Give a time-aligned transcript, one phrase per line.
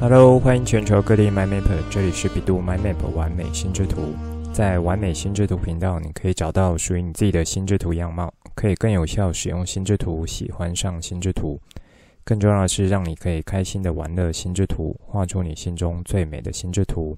[0.00, 4.14] Hello，欢迎全球各地 My Map，这里是百度 MyMap 完美心智图。
[4.50, 11.60] 在完美心智图频道，你可以找到属于你自己的心智图样貌，可以更有效使用心智图，喜欢上心智图。
[12.24, 17.14] 更重要的是，让你可以开心的玩乐心智图，画出你心中最美的心智图。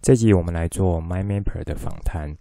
[0.00, 2.32] 这集我们来做 MyMapper 的访谈，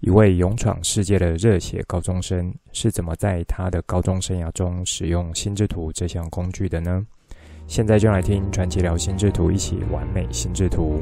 [0.00, 7.06] 一位勇闯世界的热血高中生是怎么在他的高中生涯中使用心智图这项工具的呢？
[7.70, 11.00] 现在就来听传奇聊心智图，一起完美心智图。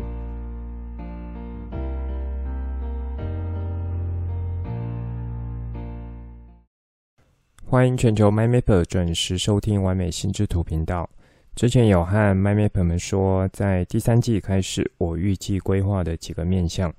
[7.64, 11.08] 欢迎全球 MyMapper 准时收听完美心智图频道。
[11.54, 16.92] 之前有和 MyMapper 们说，在第三季开始，我预计规划的几个面向，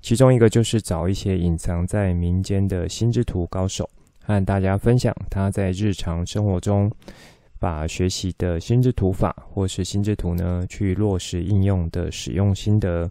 [0.00, 3.88] 其中一个就是找一些隐藏在民间的心智图高手，
[4.24, 6.90] 和大家分享他在日常生活中
[7.62, 13.08] 把学习的心智图法或是心智图呢，去落实应用的使用心得，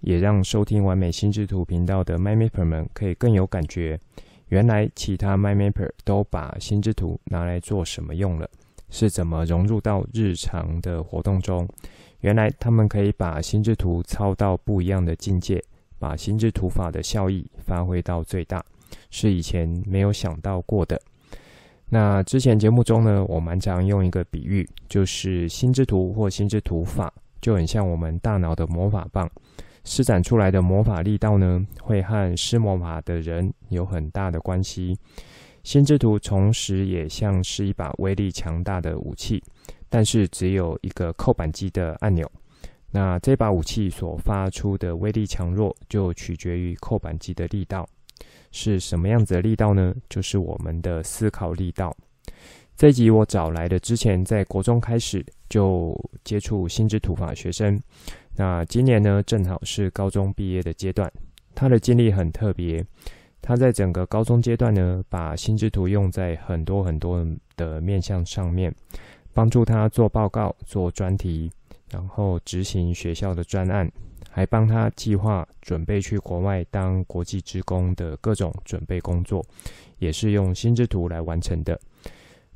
[0.00, 3.98] 也让收听完美心智图频道的 MyMapper 们可以更有感觉。
[4.46, 8.48] 原来其他 MyMapper 都把心智图拿来做什么用了？
[8.90, 11.68] 是怎么融入到日常的活动中？
[12.20, 15.60] 原来他们可以把心智图操到不一样的境界，
[15.98, 18.64] 把心智图法的效益发挥到最大，
[19.10, 20.96] 是以前没有想到过的。
[21.94, 29.30] 那之前节目中呢，我蛮常用一个比喻，就是心智图或心智图法就很像我们大脑的魔法棒。
[29.84, 34.98] 施展出来的魔法力道呢，会和施魔法的人有很大的关系。
[35.62, 39.40] 心智图同时也像是一把威力强大的武器，
[39.88, 42.28] 但是只有一个扣扳机的按钮。
[42.90, 47.88] 那这把武器所发出的威力强弱，就取决于扣扳机的力道。
[48.54, 49.92] 是什么样子的力道呢？
[50.08, 51.94] 就是我们的思考力道。
[52.76, 57.76] 这一集我找来的之前在国中开始就接触心智图法学生。
[58.36, 61.12] 那今年呢，正好是高中毕业的阶段。
[61.52, 62.84] 他的经历很特别，
[63.42, 68.72] 他在整个高中阶段呢，把心智图用在很多很多的面向上面，
[69.32, 71.50] 帮助他做报告、做专题，
[71.90, 73.90] 然后执行学校的专案，
[74.34, 79.46] 还帮他计划准备去国外当国际职工的各种准备工作，
[79.98, 81.78] 也是用心之图来完成的。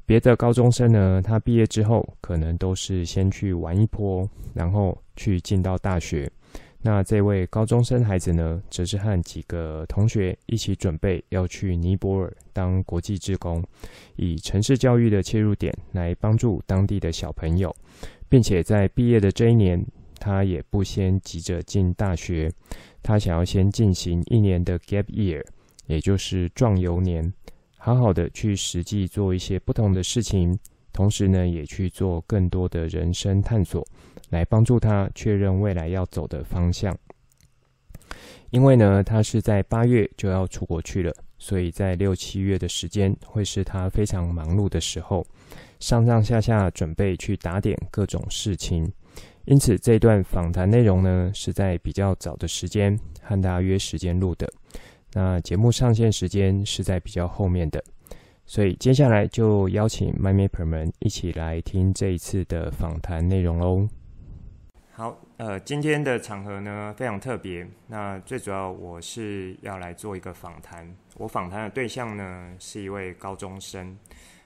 [0.05, 6.29] 别的高中生呢，他毕业之后可能都是先去玩一波，然后去进到大学。
[6.83, 13.63] 那这位高中生孩子呢，则是和几个同学一起准备要去尼泊尔当国际志工，
[14.17, 17.73] 以城市教育的切入点来帮助当地的小朋友，
[18.29, 19.81] 并且在毕业的这一年，
[20.19, 22.51] 他也不先急着进大学，
[23.03, 25.45] 他想要先进行一年的 gap year，
[25.87, 27.33] 也就是壮游年。
[27.77, 30.59] 好好的去实际做一些不同的事情，
[30.93, 33.87] 同时呢，也去做更多的人生探索，
[34.31, 36.97] 来帮助他确认未来要走的方向。
[38.51, 45.25] 因为呢，他是在八月就要出国去了，所以在六七月的时间会是他非常忙碌的时候，
[45.79, 48.91] 上上下下准备去打点各种事情。
[49.51, 54.47] 因此，这段访谈内容呢，是在比较早的时间和大家约时间录的。
[55.15, 57.83] 那节目上线时间是在比较后面的，
[58.45, 63.89] 所以接下来就邀请 My m a p e r 们一起来听这一次的访谈内容喽。
[64.93, 70.95] 好，呃，今天的场合呢非常特别，那最主要我是要来做一个访谈。
[71.17, 73.97] 我访谈的对象呢是一位高中生，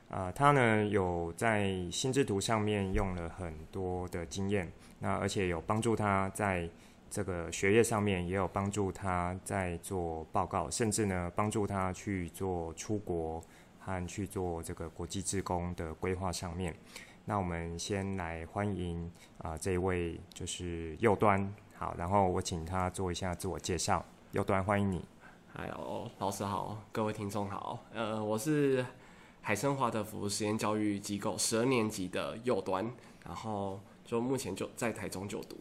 [0.09, 4.71] 啊、他呢有在心智图上面用了很多的经验，
[5.03, 6.67] 那而且有帮助他在。
[7.15, 13.39] 这个学业上面也有帮助他在做报告，甚至呢帮助他去做出国
[13.79, 16.75] 和去做这个国际志工的规划上面。
[17.27, 19.05] 那我们先来欢迎
[19.37, 24.03] 啊、呃、这一位就是右端，好，然后我请他做一下自我介绍。
[24.31, 25.05] 右端，欢迎你。
[25.53, 28.83] 哎呦，老师好，各位听众好，呃，我是
[29.43, 32.91] 海生华德福实验教育机构十二年级的右端，
[33.27, 33.79] 然后
[34.13, 35.57] 就目前就在台中就读。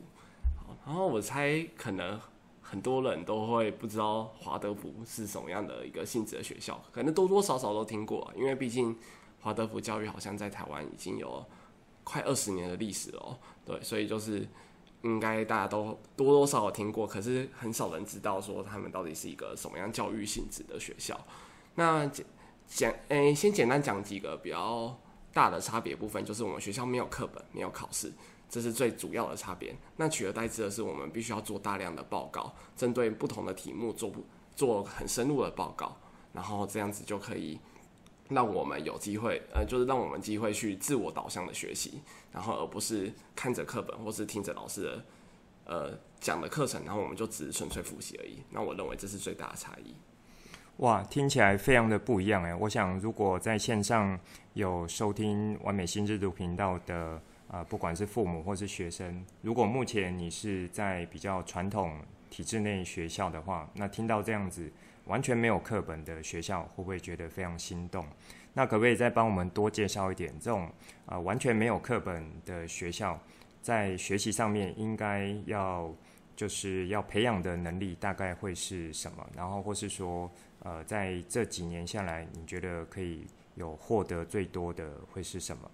[0.86, 2.19] 然后我猜，可能
[2.62, 8.94] 很多人都会不知道华德福是什么样的一个性质的学校，可能多多少少都听过，因为毕竟
[9.39, 11.45] 华德福教育好像在台湾已经有
[12.03, 14.45] 快二十年的历史了，对，所以就是
[15.03, 21.18] 应该大家都多多少少听过，可是很少人知道说他们到底是一个什么样教育性质的学校。
[21.75, 22.25] 那简
[22.68, 25.00] 简诶，先简单讲几个比较
[25.31, 28.12] 大的差别部分，就是我们学校没有课本，没有考试。
[28.51, 29.74] 这是最主要的差别。
[29.95, 34.12] 那取而代之的是，我们必须要做大量的报告，针对不同的题目做
[34.53, 35.95] 做很深入的报告，
[36.33, 37.57] 然后这样子就可以
[38.27, 42.01] 让我们有机会，呃，就是让我们机会去自我导向的学习，
[42.33, 45.06] 然后而不是看着课本或是听着老师的，
[45.63, 48.44] 呃，讲的课程，然后我们就只是纯粹复习而已。
[48.50, 49.95] 那我认为这是最大的差异。
[50.77, 52.56] 哇，听起来非常的不一样哎！
[52.56, 54.19] 我想如果在线上
[54.53, 57.21] 有收听完美心智图频道的、
[57.51, 62.00] 呃，不管是父母或是学生，如果目前你是在比较传统
[62.30, 64.71] 体制内学校的话，那听到这样子。
[65.06, 68.06] 完全没有课本的学校，会不会觉得非常心动？
[68.53, 70.31] 那可不可以再帮我们多介绍一点？
[70.39, 70.71] 这种
[71.07, 73.19] 啊、完全没有课本的学校，
[73.63, 75.92] 在学习上面应该要
[76.36, 79.27] 就是要培养的能力，大概会是什么？
[79.36, 83.25] 然后或是说，呃，在这几年下来，你觉得可以
[83.56, 85.69] 有获得最多的会是什么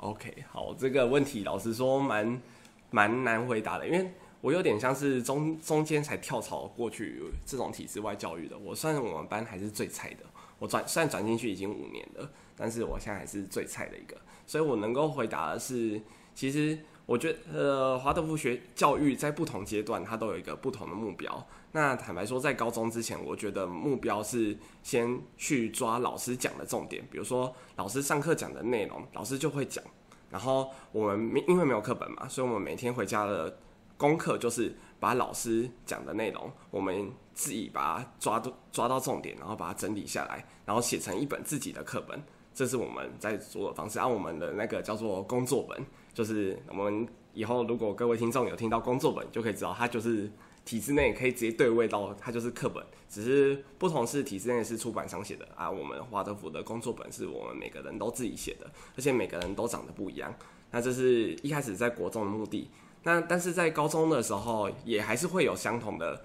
[0.00, 2.42] ？OK，好，这个问题老实说蛮
[2.90, 4.10] 蛮难回答的，因为。
[4.42, 10.24] 我有点像是中中间才跳槽过去这种体制外教育的，我算我们班还是最菜的。
[10.58, 12.26] 我转虽然转进去已经五年了，
[12.56, 14.16] 但是我现在还是最菜的一个。
[14.46, 16.00] 所以我能够回答的是，
[16.34, 21.46] 其实我觉得呃，华德福学教育在不同阶段它都有一个不同的目标。
[21.72, 29.84] 那坦白说，在高中之前，我觉得目标是先去抓老师讲的重点，比如说老师上课讲的内容，老师就会讲。
[30.30, 33.56] 然后我们因为没有课本嘛，所以我们每天回家的。
[34.00, 42.18] 功课就是把老师讲的内容，我们自己把它抓到抓到重点，然后把它整理下来，然后写成一本自己的课本。
[42.54, 43.98] 这是我们在做的方式。
[43.98, 45.84] 按我们的那个叫做工作本，
[46.14, 50.32] 就是我们以后如果各位听众有听到工作本，就可以知道它就是
[50.70, 60.32] 体制内可以直接对位到它就是课本，只是不同是体制内是出版商写的啊，我们华德福的工作本是我们每个人都自己写的，而且每个人都长得不一样。
[60.70, 62.70] 那这是一开始在国中的目的。
[63.02, 66.22] 那但是在高中的时候，也还是会有相同的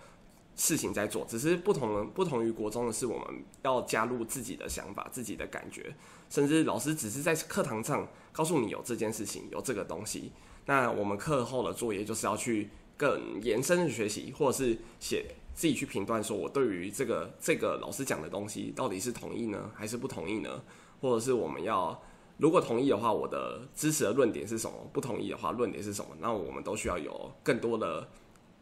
[0.55, 5.95] 事情在做，只是不同不同于国中的是，我们要加入自己的想法、自己的感觉，
[6.29, 10.31] 甚至老师只是在课堂上告诉你有这件事情、有这个东西。
[10.67, 20.61] 那我们课后的作业就是要去更延伸的学习，或者是写自己去评断，说我对于这个这个老师讲的东西到底是同意呢，还是不同意呢？
[21.01, 22.01] 或者是我们要。
[22.37, 24.75] 如果同意的话，我的支持的论点是什么？
[24.91, 26.09] 不同意的话，论点是什么？
[26.19, 28.09] 那我们都需要有更多的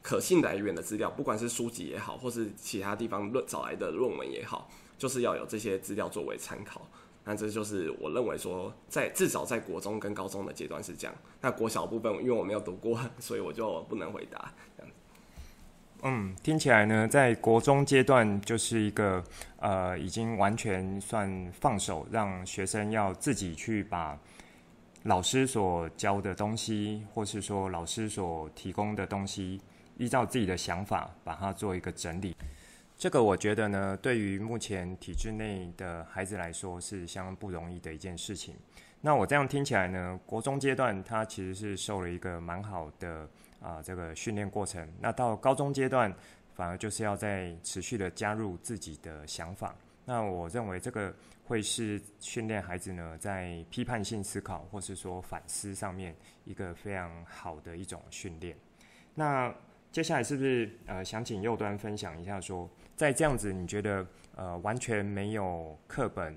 [0.03, 6.87] 可信来源的资料，不管是书籍也好，或是其他地方论找来的论文也好，就是要有这些资料作为参考。
[7.25, 11.15] 那这就是我认为说，在至少在国中跟高中的阶段是这样。
[11.39, 14.51] 那国小部分，因为我没有读过， 所以我就不能回答。
[16.05, 19.23] 嗯，听起来呢，在国中阶段就是一个
[19.61, 24.19] 呃，已经完全算放手，让学生要自己去把
[25.03, 29.61] 老师所教的东西，或是说老师所提供的东西，
[29.97, 32.35] 依照自己的想法把它做一个整理。
[32.97, 38.55] 这个我觉得呢，对于目前体制内的孩子来说是相当不容易的一件事情。
[39.01, 43.27] 那我这样听起来呢，国中阶段他其实是受了一个蛮好的。
[43.63, 46.13] 啊，这个训练过程，那到高中阶段，
[46.53, 49.73] 反而就是要再持续的加入自己的想法。
[50.03, 56.13] 那我认为这个会是训练孩子呢，在批判性思考或是说反思上面
[56.43, 58.53] 一个非常好的一种训练。
[59.15, 59.49] 那
[59.93, 64.03] 接下来是不是呃想请右端分享一下说，在这样子你觉得
[64.35, 66.35] 呃完全没有课本，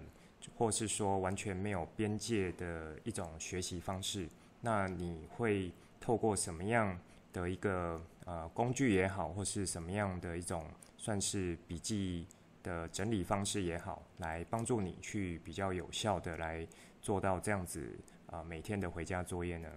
[0.55, 4.29] 或是说完全没有边界的一种学习方式，
[4.61, 6.99] 那你会透过什么样
[7.33, 10.63] 的一个呃工具也好，或是什么样的一种
[10.99, 12.27] 算是笔记
[12.63, 16.69] 的整理方式也好，来帮助你去比较有效的来
[17.01, 17.91] 做到这样子
[18.27, 19.69] 啊、每天的回家作业呢？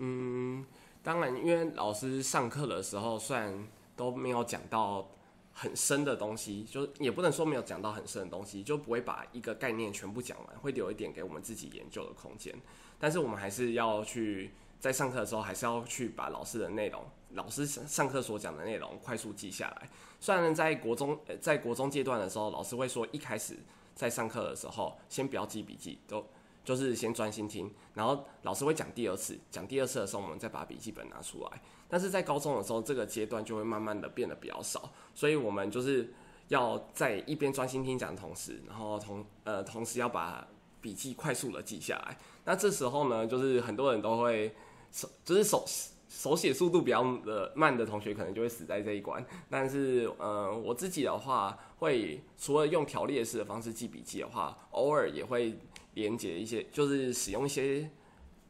[0.00, 0.64] 嗯，
[1.02, 5.08] 当然，因为老师上课的时候虽然都没有讲到
[5.52, 12.54] 很深的东西，就也不能说没有讲到很深的东西，就不会把一个概念全部讲完，会留一点给我们自己研究的空间。
[12.98, 14.50] 但是我们还是要去。
[14.80, 19.90] 在上课的时候，还是要去把老师的内容、老师上课所讲的内容快速记下来。
[20.20, 23.56] 虽然在国中，在国中阶段的时候，老师会说一开始
[23.96, 26.24] 在上课的时候，先不要记笔记，都
[26.68, 27.72] 就是先专心听。
[27.94, 31.62] 然后老师会讲第二次，讲第二次的时候，我们再把笔记本拿出来。
[31.88, 36.12] 但是在高中的时候，这个阶段就会慢慢的变得比较少，所以我们就是
[36.48, 40.46] 要在一边专心听讲的同时，然后同呃同时要把
[40.82, 42.18] 笔记快速的记下来。
[42.44, 44.54] 那这时候呢，就是很多人都会。
[44.90, 45.66] 手就是手
[46.08, 49.22] 手写速度比较的慢的同学，可能就会死在这一关。
[49.50, 55.58] 但是，呃，我自己的话，会除了用条列式的方式记笔记的话，偶尔也会
[55.98, 57.90] 连接一些，就是使用一些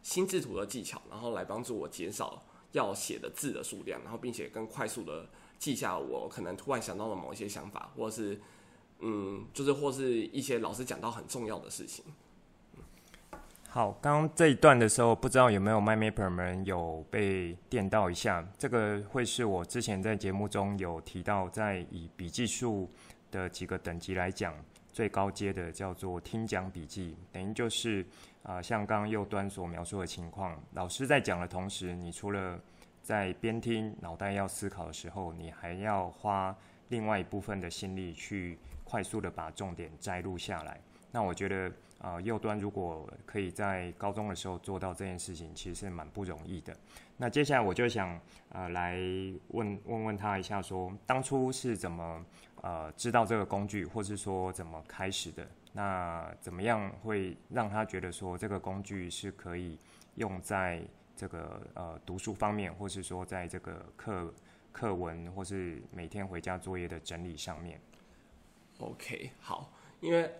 [0.02, 5.26] 心智图的技巧，然后来帮助我减少要写的字的数量，然后并且更快速的
[5.58, 8.38] 记下我可能突然想到的某一些想法，或者是
[9.00, 12.04] 嗯，就是或是一些老师讲到很重要的事情。
[13.70, 18.46] 好，刚刚这一段的时候，不知道有没有 MyMapper 们有被电到一下？
[18.58, 22.90] 这个会是我之前在节目中有提到，在以笔记数
[23.30, 24.54] 的几个等级来讲，
[24.92, 28.04] 最高阶的叫做听讲笔记，等于就是
[28.42, 32.58] 啊、像刚刚右端所描述的情况，老师在讲的同时，你除了
[33.02, 36.56] 在边听，脑袋要思考的时候，你还要花
[36.88, 40.80] 另外一部分的心力去快速的把重点摘录下来。
[41.10, 41.70] 那我觉得。
[42.00, 46.72] 啊、右端如果可以在高中的时候做到这件事情，其实是蛮不容易的。
[47.16, 48.16] 那接下来我就想
[48.50, 48.96] 呃来
[49.48, 52.24] 问问问他一下，说当初是怎么
[52.62, 55.46] 呃知道这个工具，或是说怎么开始的？
[55.72, 59.78] 那怎么样会让他觉得说这个工具是可以
[60.16, 60.82] 用在
[61.16, 64.34] 这个呃读书方面，或是说在这个课
[64.72, 67.80] 课文或是每天回家作业的整理上面
[68.78, 70.30] ？OK，好，因为。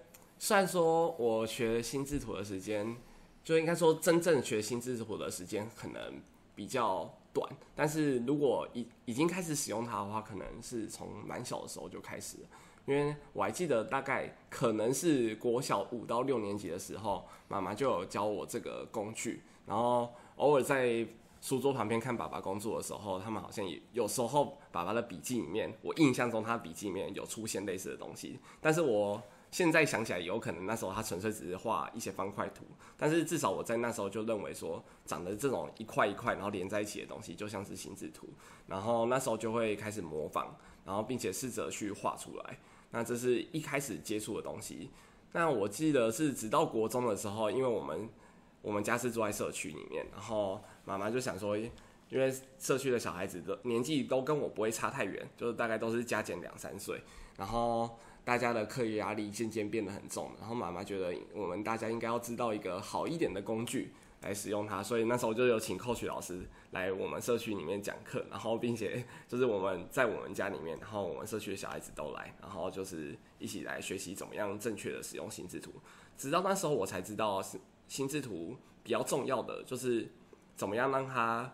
[0.41, 2.97] 虽然说我学心智图的时间，
[3.43, 6.23] 就应该说真正学心智图的时间可能
[6.55, 12.49] 比较短，但是如果已已经开始使用它的话，可能是从蛮小的时候就开始了。
[12.87, 21.07] 因为我还记得大概可能是国小五到六年级的时候，妈妈就有教我这个工具，然后偶尔在
[21.41, 29.23] 书桌旁边看爸爸工作的时候，他们好像也有时候爸爸的笔记里面，我印象中他笔记里面有出现类似的东西，但是我。
[29.51, 32.65] 现在想起来，有可能那时候他纯粹只是画一些方块图，
[32.99, 38.29] 但是至少我在那时候就认为说，长得这种一块一块然后连在一起的东西，就像是心智图。
[38.67, 42.59] 然后那时候就会开始模仿，然后并且试着去画出来。
[42.91, 44.91] 那这是一开始接触的东西。
[45.33, 48.07] 那我记得是直到国中的时候，因为我们
[48.61, 51.71] 我们家是住在社区里面，然后妈妈就想说，因
[52.21, 57.03] 为社区的小孩子的年纪都跟我不会差太远，就是大概都是加减两三岁，
[57.39, 57.99] 然后。
[58.29, 75.73] 大家的课业压力渐渐变得很重，然后妈妈觉得我们大家应该要知道一个好一点的工具来使用它，所以那时候就有请 Coach 老师来我们社区里面讲课，然后并且就是我们在我们家里面，然后我们社区的小孩子都来，然后就是一起来学习怎么样正确的使用心智图。
[76.19, 77.43] 直到那时候我才知道，
[77.87, 80.07] 心智图比较重要的就是
[80.55, 81.51] 怎么样让它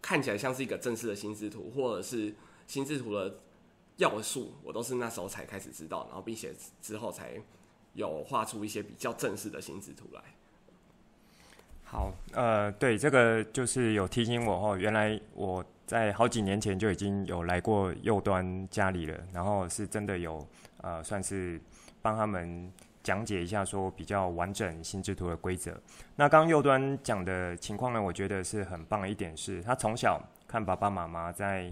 [0.00, 2.32] 看起来像是一个正式的心智图，或者是
[2.68, 3.40] 心智图的。
[3.96, 7.32] 要素我都是那时候才开始知道，然后并且之后才
[7.92, 10.22] 有画出一些比较正式的心智图来。
[11.84, 20.44] 好，呃，对，这个就是有提醒我哦，原来我在好几年前就已经有来过右端家里了，然后是真的有
[20.78, 21.60] 呃，算是
[22.00, 22.72] 帮他们
[23.02, 25.78] 讲解一下说比较完整心智图的规则。
[26.16, 30.18] 那刚刚右端讲的情况呢，我觉得是很棒的一点是，他从小
[30.48, 31.70] 看爸爸妈妈在。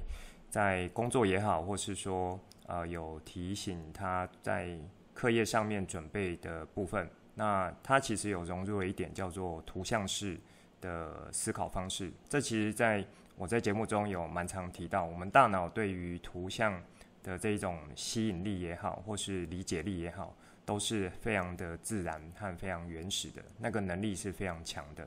[0.51, 4.77] 在工作也好，或是说呃有提醒他在
[5.15, 10.37] 课业上面准备的部分，那他其实有融入了一点叫做图像式
[10.81, 12.13] 的思考方式。
[12.29, 13.05] 这其实在
[13.37, 16.83] 我在节目中有蛮常提到，我们大脑对于图像
[17.23, 25.07] 的这一种吸引力也好，或是理解力也好，都是非常的自然和非常原始的，那个能力是非常强的。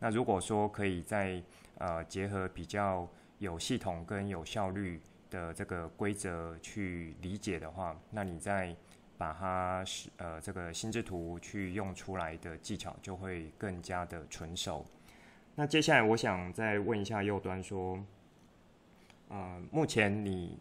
[0.00, 1.40] 那如果说可以在
[1.78, 3.08] 呃结合比较。
[3.40, 8.76] 有系统跟有效率的这个规则去理解的话，那你再
[9.16, 14.84] 把它是呃这个心智图去用出来的技巧就会更加的纯熟。
[15.54, 17.98] 那接下来我想再问一下右端说，
[19.28, 20.58] 呃，目前你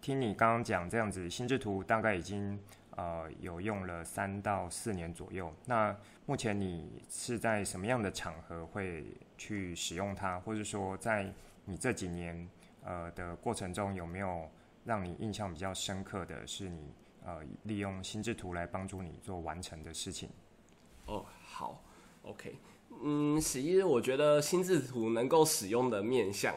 [0.00, 2.58] 听你刚刚讲这样子，心智图大概已经
[2.96, 5.52] 呃有用了三到四年左右。
[5.64, 9.04] 那目前你是在什么样的场合会
[9.36, 11.32] 去使用它，或者说在
[11.68, 12.48] 你这几年
[12.82, 14.48] 呃的过程中，有没有
[14.86, 20.30] 让你印象比较深刻的是你呃利用心智图来帮助你做完成的事情？
[21.04, 21.84] 哦，好
[22.22, 22.56] ，OK，
[23.02, 26.54] 嗯，其实我觉得心智图能够使用的面向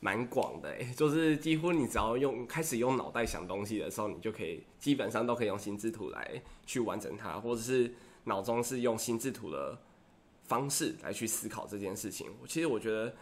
[0.00, 7.92] 蛮广的，诶，就是几乎你只要用开始用脑袋想东西的时候，你就可以基本上都可以用心智图来去完成它，或者是
[8.24, 9.78] 脑中是用心智图的
[10.44, 12.28] 方式来去思考这件事情。
[12.46, 13.14] 其实我觉得。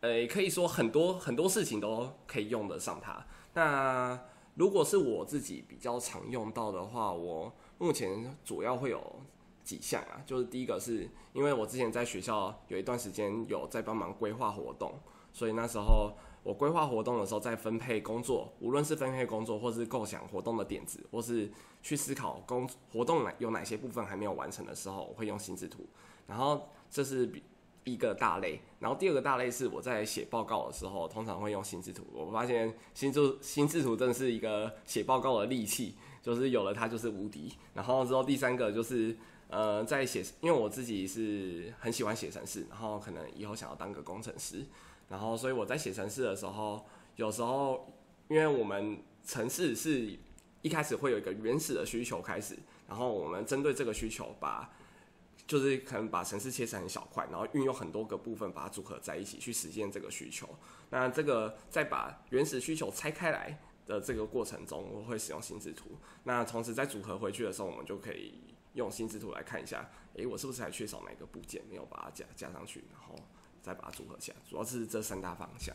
[0.00, 3.26] 呃，可以说很多很多事情都可以用得上它。
[3.54, 4.18] 那
[4.54, 9.20] 如果是我自己比较常用到的话，我目前主要会有
[9.64, 10.22] 几项啊。
[10.24, 15.00] 就是第一个是因为我之前在学校有一段时间有在帮忙规划活动，
[15.32, 16.12] 所以那时候
[16.44, 21.50] 我规划活动的时候，在分配工作，无论是分配工作，或是构想活动的点子，或是
[21.82, 25.84] 去思考工活动哪有哪些部分还没有完成的时候，我会用心智图。
[26.28, 27.42] 然后这是比。
[27.92, 32.04] 一个大类，然后第二个大类是我在写报告的时候，通常会用心智图。
[32.12, 37.52] 我发现心智心智图真的是一个写报告的利器，就是有了它就是无敌。
[37.74, 39.16] 然后之后第三个就是
[39.48, 44.64] 呃，在写，因为我自己是很喜欢写程式，然后可能以后想要当个工程师，
[45.08, 46.84] 然后所以我在写程式的时候，
[47.16, 47.92] 有时候
[48.28, 50.16] 因为我们程式是
[50.62, 54.70] 一开始会有一个原始的需求开始，然后我们针对这个需求把。
[55.48, 60.46] 就是可能把城市切成很小块，然后运用很多个部分把它组合在一起去实现这个需求。
[60.90, 65.92] 那这个再把原始需求拆开来的这个过程中，我会使用心智图。
[66.24, 73.14] 那同时再组合回去的时候，我们就可以用心智图来看一下，诶、我是不是还缺少哪个部件没有把它加加上去，然后
[73.62, 74.36] 再把它组合起来。
[74.46, 75.74] 主要是这三大方向。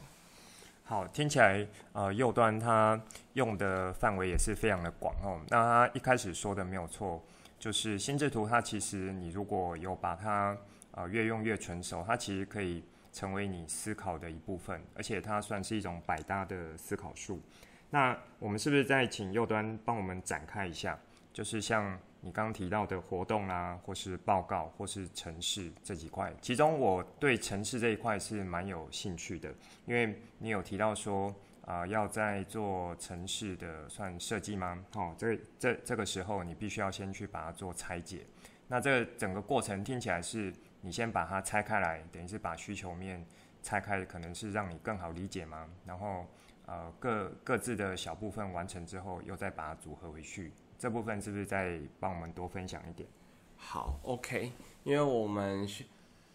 [0.83, 3.01] 好，听起来呃，右端它
[3.33, 5.41] 用的范围也是非常的广哦。
[5.49, 7.23] 那他一开始说的没有错。
[7.63, 10.57] 就是心智图，它其实你如果有把它
[10.91, 17.41] 呃越用越纯熟，它其实可以成为你思考的一部分，而且它算是一种百搭的思考术。
[17.89, 20.99] 那我们是不是再请右端帮我们展开一下？
[21.31, 29.49] 就是像你刚刚提到的活动啊，或是报告，或是城市这几块，其中我对城市这一块是蛮有兴趣的，
[29.85, 31.33] 因为你有提到说。
[31.65, 34.83] 啊、要在做城市的算设计吗？
[34.95, 38.25] 哦，这这这个时候你必须要先去把它做拆解。
[38.67, 43.25] 那这整个过程听起来是你先把它拆开来，等于是把需求面
[43.61, 45.65] 拆开，可能是让你更好理解吗？
[45.85, 46.27] 然后
[46.65, 50.51] 呃各各自的小部分完成之后，又再把它组合回去。
[50.77, 53.07] 这部分是不是再帮我们多分享一点？
[53.55, 54.51] 好，OK，
[54.83, 55.65] 因为我们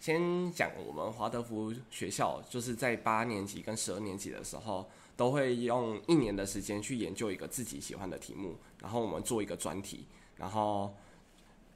[0.00, 4.88] 先讲我们华德福学校，就是在八年级跟十二年级的时候。
[5.18, 10.06] 都会用一年的时间去研究一个自己喜欢的题目，然后我们做一个专题，
[10.36, 10.94] 然后，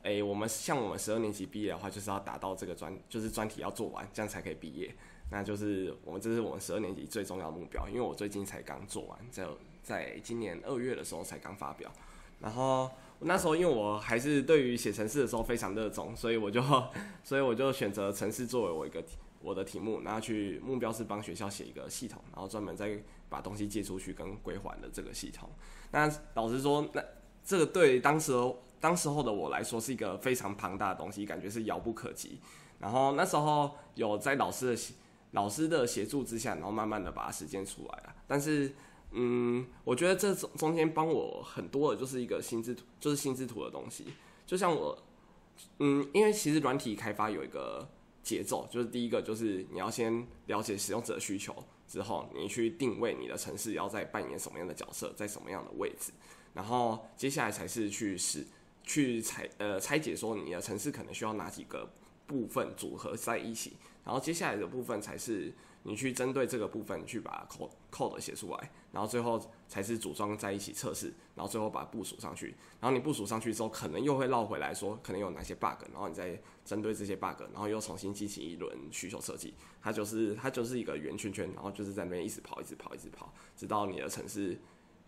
[0.05, 4.95] 诶，我们像我们十二年级毕业的话，就是要达到这个专，就是专题要做完，这样才可以毕业。
[5.33, 9.45] 那就是我们这是我们十二年级最重要的目标，因为我最近才刚做完，在
[9.83, 11.91] 在今年二月的时候才刚发表。
[12.39, 16.63] 然后那时候因为我还是对于写程式的时候非常热衷，所以我就
[17.25, 19.03] 所以我就选择程式作为我一个
[19.43, 23.03] 我的题目，然后去目标是帮学校写一个系统，然后专门在。
[23.33, 25.49] 把东西借出去跟归还的这个系统，
[25.91, 27.03] 那老实说，那
[27.43, 28.31] 这个对当时
[28.79, 32.39] 当时候的我来说是一个非常庞大的东西，感觉是遥不可及。
[32.79, 34.95] 然后那时候有在老师的
[35.31, 38.15] 老师的协助之下，然后慢慢的把它实践出来了。
[38.27, 38.75] 但是，
[39.13, 44.09] 嗯，我觉得这中中间帮我很多的就是一个心智图，就是心智图的东西。
[44.47, 45.03] 就像我，
[45.79, 47.89] 嗯，因为其实软体开发有一个
[48.23, 51.55] 节奏，就是第一个就是你要先了解使用者需求。
[51.89, 56.11] 之后，你去定位你的城市要在扮演什么样的角色，在什么样的位置，
[56.55, 58.47] 然后接下来才是去使
[58.83, 61.87] 去拆呃拆解说你的城市可能需要哪几个
[62.27, 65.53] 部分组合在一起，然后接下来的部分才是
[65.85, 67.49] 你去针对这个部分去把
[67.91, 79.55] code 写出来，然后最后才是组装在一起测试，然后最后把部署上去，然后你部署上去之后，可能又会绕回来说可能有哪些 bug，然后你再针对这些 bug，然后又重新进行一轮需求设计。
[79.81, 84.57] 它就是它就是一个圆圈圈，然后就是在那边一直跑，一直跑，一直跑，直到你的程式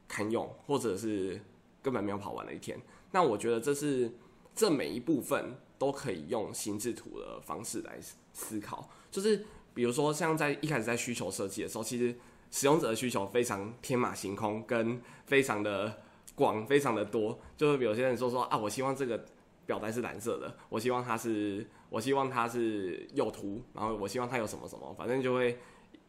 [0.09, 1.41] 堪用，或者是
[1.81, 2.81] 根本没有跑完的一天。
[3.13, 4.13] 那我觉得这是
[4.57, 7.99] 这每一部分都可以用心智图的方式来
[8.33, 8.91] 思考。
[9.11, 12.17] 就是比如说像在一开始在需求设计的时候，其实
[12.51, 16.01] 使用者的需求非常天马行空，跟非常的
[16.35, 17.39] 广，非常的多。
[17.57, 19.25] 就是有些人说说啊，我希望这个。
[19.67, 25.59] 表带是蓝色的，我希望它是，我希望它是右图，然后我希望它有什么什么，反正就会，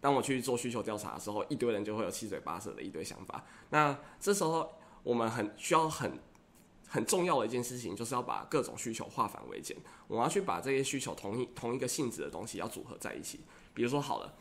[0.01, 3.45] 当我去做需求调查的时候，一堆人就会有七嘴八舌的一堆想法。
[3.69, 4.69] 那这时候
[5.03, 6.19] 我们很需要很
[6.95, 9.75] 很重要的一件事情，就是要把各种需求化繁为简。
[10.07, 13.41] 我要去把这些需求同一同一个性质的东西要组合在一起。
[13.73, 14.33] 比如说好了，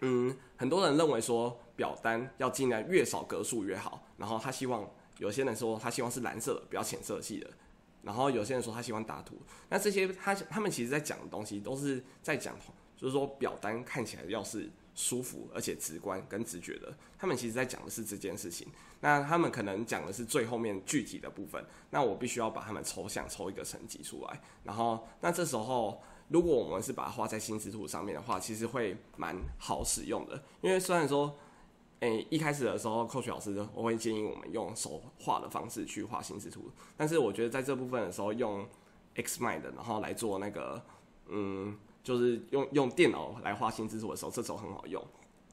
[0.00, 4.84] 嗯，很多人认为说表单要尽量越少格数越好，然后他希望
[5.18, 7.48] 有些人说他希望是蓝色的，比较浅色系的。
[8.02, 9.36] 然后有些人说他喜欢打图，
[9.68, 12.56] 那这些他他们其实在讲的东西都是在讲，
[12.96, 18.66] 就是说表单看起来要是舒服而且直观跟直觉的，他们其实在讲的是这件事情。
[18.98, 24.40] 那他们可能讲的是最后面具体的部分，那我必须要把他们抽象抽一个层级出来。
[24.64, 31.38] 然后那这时候如果我们是把它画在心智图上面的话，其实会蛮好使用的，因为虽然说。
[32.00, 38.68] 诶、一开始的时候，coach 老师我会建议我们用手画的方式去画心智图，但是我觉得在这部分的时候用
[39.14, 40.84] Xmind，然后来做那个，
[41.28, 41.74] 嗯，
[42.06, 45.04] 就是用用电脑来画心智图的时候，这时候很好用。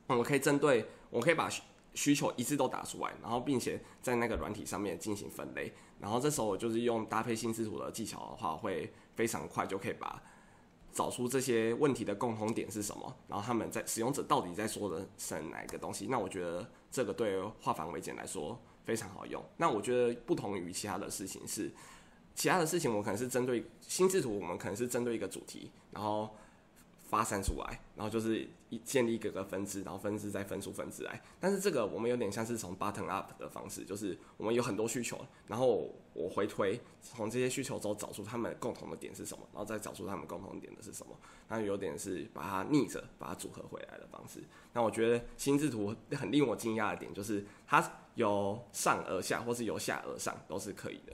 [0.06, 1.50] 我们可以针对，我可以把
[1.96, 10.22] 需求一次都打出来，然后并且在那个软体上面进行分类，然后这时候我就是用搭配心智图的技巧的话，会非常快就可以把。
[10.92, 16.06] 找出这些问题的共同点是什么，然后他们在使用者到底在说的是哪一个东西？
[16.08, 19.44] 那我觉得这个对化繁为简来说非常好用。
[19.58, 21.72] 那我觉得不同于其他的事情是，
[22.36, 26.30] 其他的事情我可能是针对心智图，我们可能是针对一个主题，然后。
[27.14, 31.22] 发散出来，然后就是一建立一个个分支，然后分支再分出分支来。
[31.40, 41.16] 但是这个我们有点像是从 bottom up 的方式，就是我们有很多需求，然后我回推从这些需求中找出他们共同的点是什么，然后再找出他们共同点的是什么。
[41.50, 44.40] 那有点是把它逆着把它组合回来的方式。
[44.74, 51.14] 那我觉得心智图很令我惊讶的点就是它由上而下，或是由下而上都是可以的。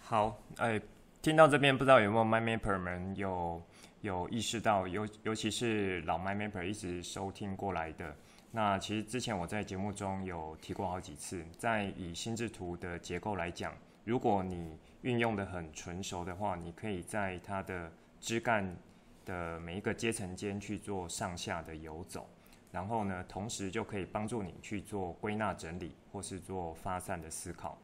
[0.00, 0.80] 好，哎，
[1.20, 3.60] 听到这边不知道有没有 MyMapper 们有。
[4.00, 8.14] 有意识到，尤尤其是老 MyMapper 一直收听过来的，
[8.52, 18.76] 那其实之前我在节目中有提过好几次，在以心智图的结构来讲，如果你运用的很纯熟的话，你可以在它的枝干
[19.24, 22.28] 的每一个阶层间去做上下的游走，
[22.70, 27.76] 然后呢，同时就可以帮助你去做归纳整理，或是做发散的思考。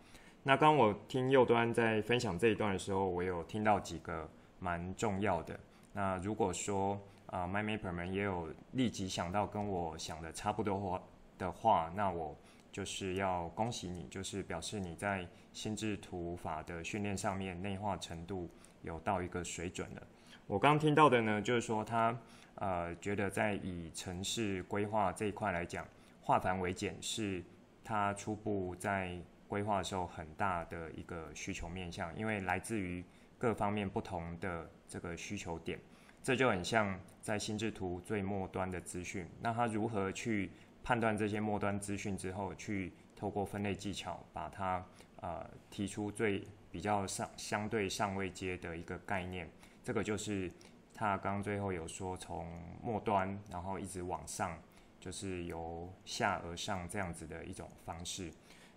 [0.45, 4.29] 那刚我听右端在分享这一段的时候，我有听到几个
[4.61, 5.59] 蛮重要的。
[5.95, 11.03] 那如果说啊、，MyMapper 们也有立即想到跟我想的差不多话
[11.37, 12.37] 的话，那我
[12.71, 18.49] 就是要恭喜你，就是表示你在心智图法的训练上面内化程度
[18.83, 20.03] 有到一个水准了。
[20.47, 22.17] 我刚听到的呢，就是说他
[22.57, 25.85] 呃觉得在以城市规划这一块来讲，
[26.21, 27.43] 化繁为简是
[27.83, 33.05] 他初步在规划的时候很大的一个需求面向，因为来自于
[33.45, 34.71] 各方面不同的。
[34.87, 35.81] 这个需求点，
[36.23, 39.27] 这就很像在心智图最末端的资讯。
[39.41, 40.53] 那他如何去
[40.85, 49.51] 判断这些末端资讯之后，去透过分类技巧把它呃提出最比较上相对上位阶的一个概念？
[49.83, 50.53] 这个就是
[50.93, 52.47] 他刚最后有说从
[52.81, 54.57] 末端然后一直往上，
[55.01, 58.31] 就是由下而上这样子的一种方式。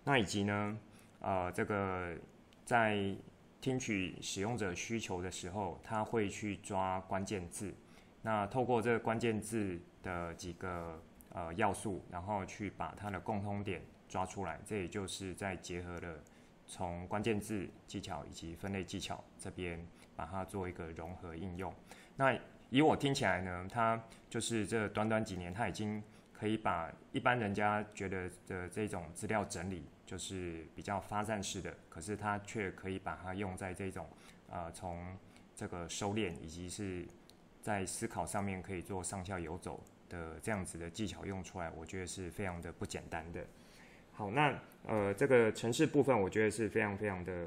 [0.03, 0.79] 那以及呢，
[1.19, 2.15] 呃，这个
[2.65, 3.15] 在
[3.59, 7.73] 听取使用者需求的时候，他会去抓关键字。
[8.21, 14.59] 那透过这个关键字的几个呃要素，然后去把它的共通点抓出来。
[14.65, 16.19] 这也就是在结合了
[16.65, 21.73] 从关键字技巧以及分类技巧这边，把它做一个融合应用。
[22.15, 22.37] 那
[22.69, 29.85] 以我听起来呢，它就是这短短几年，它已经可以把一般人家觉得的这种资料整理。
[30.07, 34.07] 就是比较发散式的，可是它却可以把它用在这种，
[34.49, 35.05] 呃，从
[35.53, 37.05] 这个收敛以及是
[37.61, 43.45] 在思考上面可以做上下游走的这样子的技巧用出来，我觉得是非常的不简单的。
[44.13, 47.45] 好，那呃这个程式部分，我觉得是非常非常的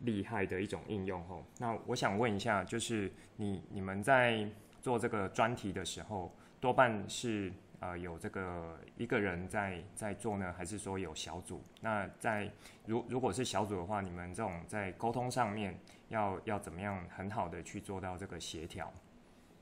[0.00, 1.42] 厉害的一种应用吼。
[1.58, 4.46] 那我想问一下，就是你你们在
[4.82, 7.50] 做这个专题的时候，多半是？
[7.84, 11.62] 呃，有这个一个人在在做呢，还是说有小组？
[11.82, 12.50] 那在
[12.86, 18.90] 如如果是小组的话，你们这种在沟通上面要要怎么样很好的去做到这个协调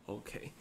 [0.06, 0.52] ？OK，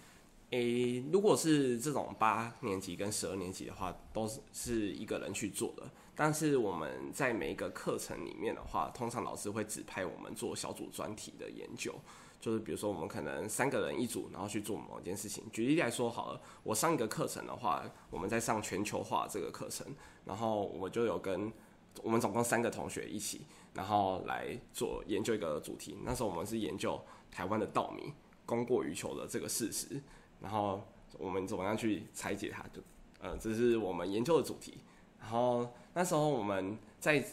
[0.50, 5.88] 诶，如果是这种八年级跟十二年级的话，都是是一个人去做的。
[6.16, 11.94] 但是我们在每一个课程里面的话，通常老师会指派我们做小组专题的研究。
[12.42, 15.44] 就是比如说，我们可能三个人一组，然后去做某件事情。
[15.54, 19.86] 举例来说好了，我上一个课程的话，我们在上全球化这个课程，
[20.26, 21.54] 然后我就有跟
[22.02, 25.96] 我们总共三个同学一起，然后来做研究一个主题。
[26.04, 27.00] 那时候我们是研究
[27.30, 28.12] 台湾的稻米
[28.44, 30.02] 供过于求的这个事实，
[30.40, 30.82] 然后
[31.20, 32.64] 我们怎么样去拆解它？
[32.74, 32.82] 就
[33.20, 34.80] 呃，这是我们研究的主题。
[35.20, 37.24] 然后那时候我们在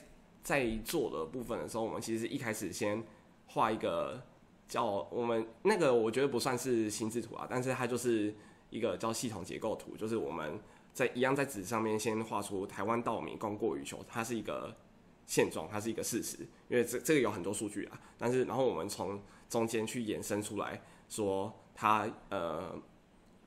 [0.42, 3.02] 在做的部分的时候，我们其实一开始先
[3.46, 4.22] 画一个。
[4.68, 8.34] 叫我们那个，我觉得不算是心智图啊，但是它就是
[8.68, 10.60] 一个叫系统结构图，就是我们
[10.92, 14.76] 在一样在纸上面先画出台湾稻米供过于求，它是一个
[15.24, 16.36] 现状，它是一个事实，
[16.68, 20.78] 因为这这个有很多数据啊，但是然后我们从中间去延伸出来
[21.08, 22.70] 说它呃，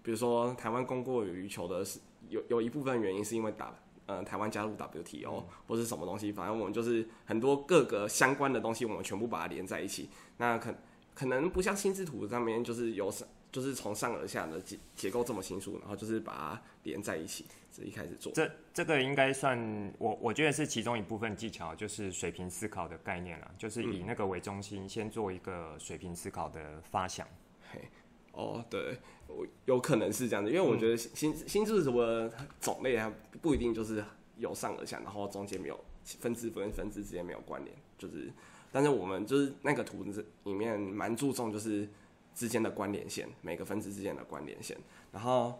[0.01, 3.75] 比如说台湾供过于求的是有有一部分原因是因为打
[4.07, 10.73] 呃台湾加入 WTO 或是什么东西，反正我们就是很多各个相关的东西，我们全部把它连在一起，那可。
[11.13, 18.31] 可能不像心智图上面就是由上，就是从上而下的结结构这么清楚，然后就是把它连在一起，这一开始做。
[18.33, 27.27] 这这个应该算我我觉得是其中一部分技巧，就是水平思考的概念了，就是以那个为中心，先做一个水平思考的发想。
[27.71, 27.81] 嘿，
[28.31, 28.97] 哦，对，
[29.27, 34.03] 我有可能是这样的，因为我觉得心心智图的种类它不一定就是
[34.37, 38.31] 由上而下，然后中间没有分支跟分支之间没有关联，就是。
[38.71, 40.03] 但是我们就是那个图
[40.43, 41.89] 里面蛮注重就是
[42.33, 44.77] 之间的关联线，每个分支之间的关联线。
[45.11, 45.59] 然后，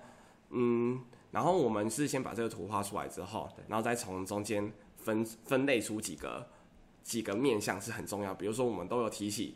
[0.50, 6.48] 嗯，然后我们是先把这个图画出来之后，然后再从中间分分类出几个
[7.04, 9.56] 几个面向是很重要，比如说我们都有提起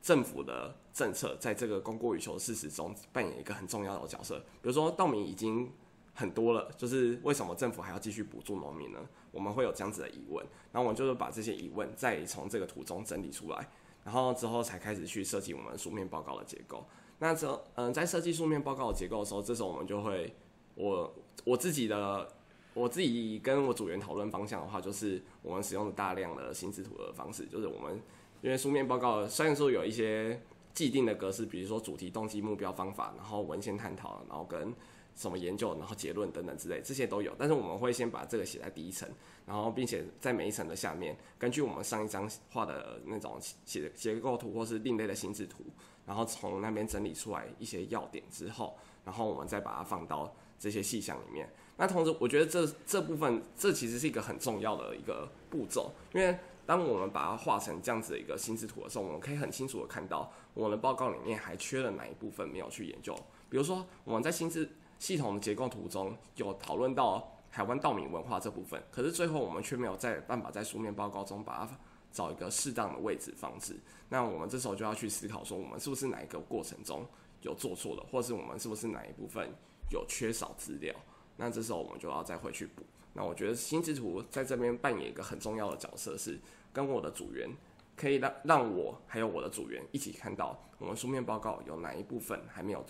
[0.00, 5.70] 政府的政策在这个供过于求的事实中扮演一个很重要的角色，比如说稻米已经
[6.14, 8.98] 很多了，就是为什么政府还要继续补助农民呢？
[9.30, 13.68] 我们会有这样子的疑问，然后我们就是把这些疑问再从这个图中整理出来，
[14.04, 16.84] 然后之后才开始去设计我们书面报告的结构。
[17.18, 20.34] 那这嗯、在设计书面报告的结构的时候，这时候我们就会，
[20.74, 22.26] 我我自己的
[22.74, 28.00] 我自己跟我组员讨论方向的话，就是我们使用的大量的心智图的方式，就是我们
[28.42, 30.40] 因为书面报告虽然说有一些
[30.72, 34.74] 既定的格式，比如说主题、动机、目标、方法，然后文献探讨，然后跟
[35.14, 37.34] 什么研究，然后结论等等之类，这些都有。
[37.38, 39.08] 但是我们会先把这个写在第一层，
[39.46, 45.64] 然后并且在每一层的下面，根据我们上一张画的那种写结构图或是另类的心智图。
[46.06, 51.48] 然后从那边整理出来一些要点之后，然后我们再把它放到这些细项里面。
[51.76, 63.14] 那同时，我觉得这这部分这其实是一个很重要的一个步骤，因为当我们把它画成这样子的一个心智图的时候，我们可以很清楚的看到我们的报告里面还缺了哪一部分没有去研究。
[63.48, 64.68] 比如说，我们在心智
[65.00, 71.76] 系统的结构图中有讨论到台湾稻米文化这部分，可是最后我们却没有在办法在书面报告中把它。
[72.12, 77.06] 找一个适当的位置放置，那我们这时候就要去思考说，我们是不是哪一个过程中
[77.42, 79.48] 有做错了，或是我们是不是哪一部分
[79.92, 80.92] 有缺少资料？
[81.36, 82.82] 那这时候我们就要再回去补。
[83.12, 86.36] 那我觉得心智图在这边扮演一个很重要的角色，是
[86.72, 87.48] 跟我的组员
[87.94, 92.84] 可以让让我还有我的组员一起看到我们书面报告有哪一部分还没有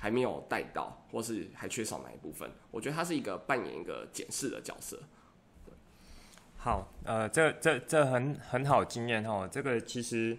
[0.00, 2.50] 还没有带到，或是还缺少哪一部分。
[2.70, 4.98] 我觉得它是一个扮演一个检视的角色。
[6.56, 9.46] 好，呃，这这这很很好经验哈。
[9.48, 10.36] 这个其实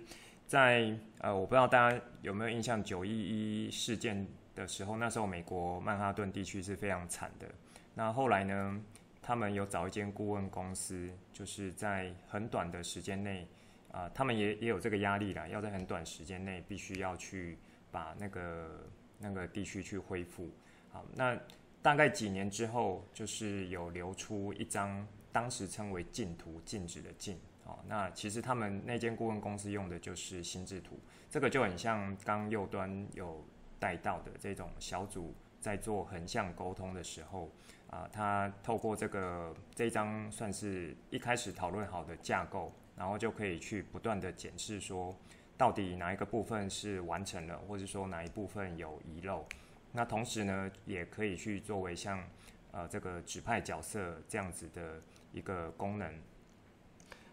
[0.47, 7.47] 在，呃，我不知道大家有没有印象，九一一事件的时候，那时候美国曼哈顿地区是非常惨的。
[7.93, 8.81] 那后来呢，
[9.21, 13.47] 他们有找一间顾问公司，就是在很短的时间内，
[13.91, 17.57] 啊、他们也也有这个压力啦，要在很短时间内必须要去
[17.91, 18.87] 把那个
[19.21, 20.49] 那个地区去恢复。
[20.89, 21.39] 好，那
[21.81, 25.07] 大概几年之后，就是有流出一张。
[25.33, 33.41] 当时称为禁图，禁止的禁，哦，那其实他们那间顾问公司用的就是心智图，这个就很像刚右端有
[33.79, 37.49] 带到的这种小组在做横向沟通的时候，
[37.87, 45.15] 啊，他透过这个这张算是一开始讨论好的架构，然后就可以去不断的检视说，
[45.61, 49.45] 到底哪一个部分是完成了，或者说哪一部分有遗漏，
[49.91, 52.27] 那同时呢，也可以去作为像
[52.71, 54.99] 呃这个指派角色这样子的。
[55.33, 56.13] 一个功能。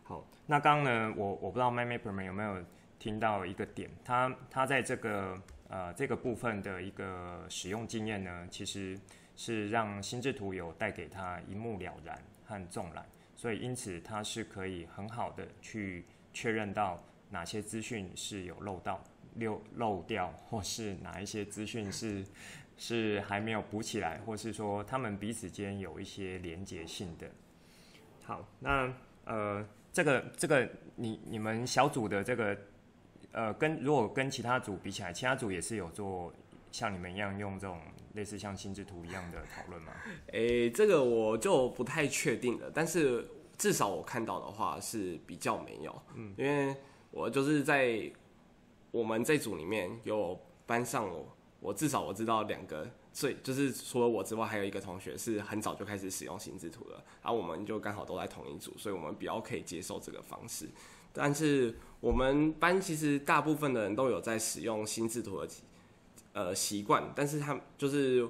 [0.04, 2.64] 好，那刚刚呢，我我不知道 MindMapper 们有没有
[2.96, 5.36] 听到一个点，它它在这个
[5.68, 8.96] 呃这个部分的一个使用经验呢，其实
[9.34, 19.02] 是让心智图有带给他一目了然和纵览，所以因此它是可以很好的去确认到哪些资讯是有漏到
[19.36, 22.24] 漏漏掉，或是哪一些资讯是
[22.76, 27.28] 是还没有补起来，或是说他们彼此间有一些连结性的。
[28.22, 28.92] 好，那
[29.24, 32.56] 呃，这个这个你你们小组的这个
[33.32, 36.32] 呃，跟如果跟其他组比起来，其他组也是有做
[36.70, 37.80] 像你们一样用这种
[38.14, 39.92] 类似像心智图一样的讨论吗？
[40.32, 46.76] 诶、欸，这个我就不太确定了，但是至少我看到的话是比较没有，嗯，因为
[47.10, 48.10] 我就是在
[48.90, 51.26] 我们这组里面有班上我，
[51.60, 52.88] 我至少我知道两个。
[53.10, 60.68] 所以就是除了我之外，还有一个同学是很早就开始使用心智图了，然后我们就刚好都在同一组，所以我们比较可以接受这个方式。
[61.12, 65.48] 但是我们班其实大部分的人都有在使用心智图的
[66.32, 68.28] 呃习惯，但是他就是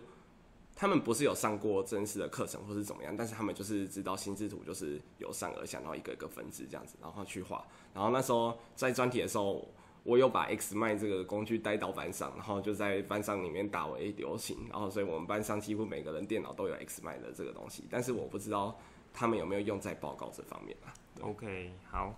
[0.79, 7.67] 他们不是有上过正式的课程或是怎么样，但是他们就是知道心智图就是由上而下，然后一个一个分支这样子，然后去画。
[7.93, 9.67] 然后那时候在专题的时候。
[10.05, 18.79] 我有把 XMind 这个工具带到班上，然后就在班上里面打为流行，然后所以我们班上几乎每个人电脑都有 XMind 的这个东西，但是我不知道
[19.13, 20.75] 他们有没有用在报告这方面。
[21.21, 22.15] OK，好，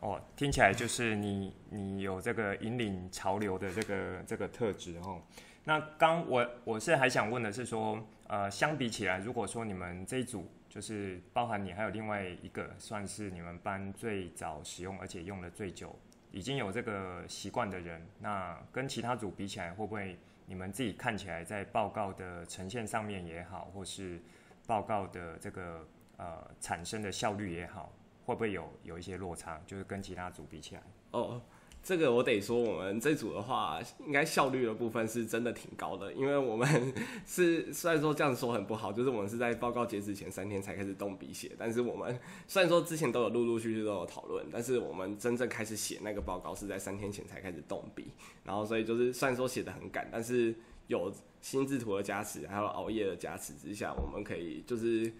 [0.00, 5.20] 哦，听起来就是你你有这个引领潮流的这个这个特质哦。
[5.64, 15.98] 那刚我我是还想问的是说，呃，相比起来，如果说你们这一组就是包含你还有另外一个算是你们班最早使用而且用的最久。
[16.30, 24.20] 已经有这个习惯的人，那跟其他组比起来，会不会你们自己看起来在报告的呈现上面也好，或是
[24.66, 27.92] 报告的这个呃产生的效率也好，
[28.26, 29.60] 会不会有有一些落差？
[29.64, 30.82] 就是跟其他组比起来。
[31.12, 31.40] 哦，
[31.84, 36.94] 这个我得说，我们这组的话，应该效率的部分是真的挺高的，因为我们
[37.26, 42.18] 是虽然说这样说很不好，就是我们是在报告截止前三天才开始动笔写，但是我们
[42.48, 48.06] 虽然说之前都有陆陆续续都有讨论，但是我们真正开始写那个报告是在三天前才开始动笔，
[48.44, 50.54] 然后所以就是虽然说写的很赶，但是
[50.86, 55.12] 有心智图的加持，还有熬夜的加持之下，我们可以就是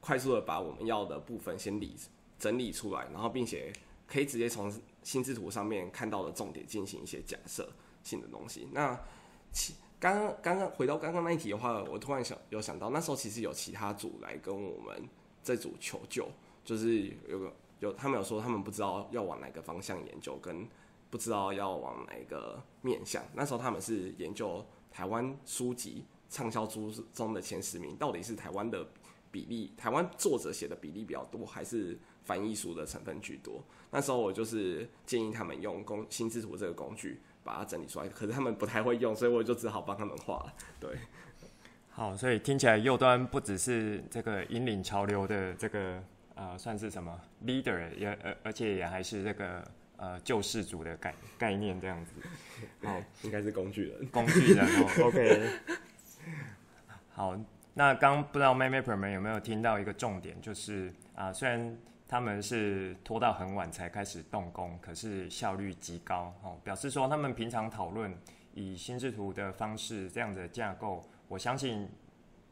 [0.00, 1.94] 快速的把我们要的部分先理
[2.40, 3.72] 整理出来，然后并且
[4.06, 7.68] 可以直接从心智图上面看到的重点进行一些假设
[8.02, 8.68] 性的东西。
[8.72, 8.98] 那
[9.52, 15.08] 其刚刚刚刚回到刚刚那一题的话，我突然想有想到，那时候其实有其他组来跟我们
[15.42, 16.28] 这组求救，
[16.64, 20.68] 就是有个有他们有说他们不知道要往哪个方向研究，跟
[21.08, 23.24] 不知道要往哪个面向。
[23.34, 28.86] 那时候他们是研究台湾书籍畅销书中的前十名，到底是台湾的
[29.30, 33.64] 比例，台湾作者写的比例比较多，还是翻译书的成分居多？
[33.90, 40.52] 那时候我就是建议他们用工心智图这个工具把它整理出来，可是他们不太会用，所以我就只好帮他们画了。
[40.80, 40.90] 对，
[41.88, 46.02] 好，所以听起来右端不只是这个引领潮流的这个
[46.34, 49.64] 呃，算是什么 leader，也而而且也还是这个
[49.96, 52.12] 呃救世主的概概念这样子。
[52.82, 55.06] 好， 应该是工具人，工具人哦。
[55.06, 55.50] OK，
[57.14, 57.38] 好，
[57.72, 61.78] 那刚不知道 MyMapper 们有没有听到一个重点，就是啊、呃，虽然。
[62.08, 68.16] 他们是拖到很晚才开始动工，可是效率极高哦，表示说他们平常讨论
[68.54, 71.88] 以心智图的方式这样的架构，我相信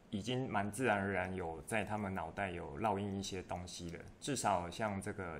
[0.09, 5.35] 已经蛮自然而然有在他们脑袋有烙印一些东西了，至少像这个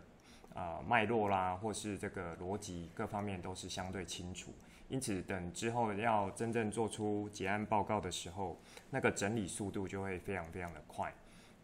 [0.54, 4.54] 啊、呃、脉络啦，或是这个逻辑各方面都是相对清楚，
[4.88, 8.58] 因此等之后要真正做出结案报告的时候，
[8.90, 11.14] 那个整理速度就会非常非常的快。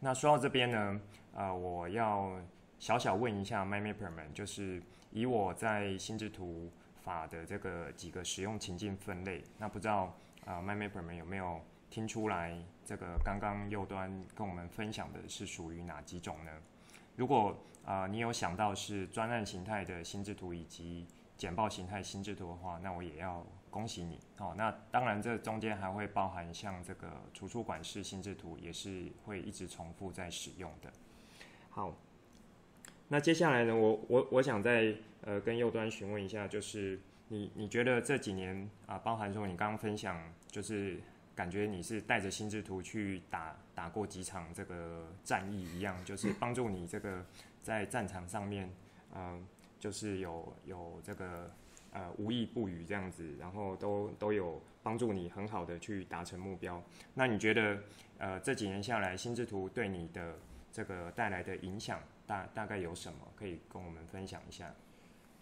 [0.04, 1.00] 那说到这边呢，
[1.36, 2.36] 呃，我要
[2.80, 6.72] 小小问一下 m y m a p e r 们，就是以我在心智图
[7.04, 10.06] 法的这个几个使用情境分类，那不知道
[10.44, 11.62] 啊、呃、MyMapper 们有没有
[11.92, 16.52] 听出来，这个刚刚右端跟我们分享的是属于哪几种呢？
[17.16, 21.06] 如果啊、你有想到是专案形态的心智图以及
[21.38, 23.46] 简报形态心智图的话，那我也要。
[23.72, 24.54] 恭喜你哦！
[24.58, 30.92] 那当然，这中间还会包含像这个图书馆式心智图，也是会一直重复在使用的。
[31.70, 31.96] 好，
[33.08, 41.00] 那接下来呢，我我我想再呃跟右端询问一下，就是你你觉得这几年啊，包含说你刚刚分享，就是
[41.34, 47.26] 感觉你是带着心智图去打打过几场这个战役一样，就是帮助你这个
[47.64, 48.70] 在战场上面，
[49.16, 49.48] 嗯、
[49.80, 51.50] 就是有有这个。
[51.94, 56.82] 呃，无意不语这样子，然后都都有帮助你很好的去达成目标。
[57.14, 57.78] 那你觉得，
[58.18, 60.36] 呃，这几年下来，心智图对你的
[60.72, 63.20] 这个带来的影响大大概有什么？
[63.36, 64.74] 可以跟我们分享一下？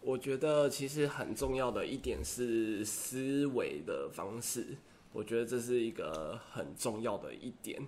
[0.02, 4.76] 我觉得其实很重要的一点是思维的方式，
[5.14, 7.80] 我觉得这是一个很重要的一点。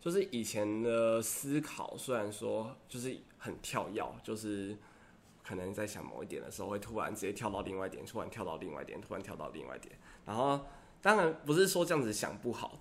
[0.00, 4.76] 就是以前的思考虽然说就是很跳跃，就是。
[5.42, 9.94] 可能在想某一点的时候，会突然直接跳到另外一点，突然跳到另外一点，突然跳到另外一点。
[10.24, 10.60] 然后，
[11.00, 12.80] 当然不是说这样子想不好，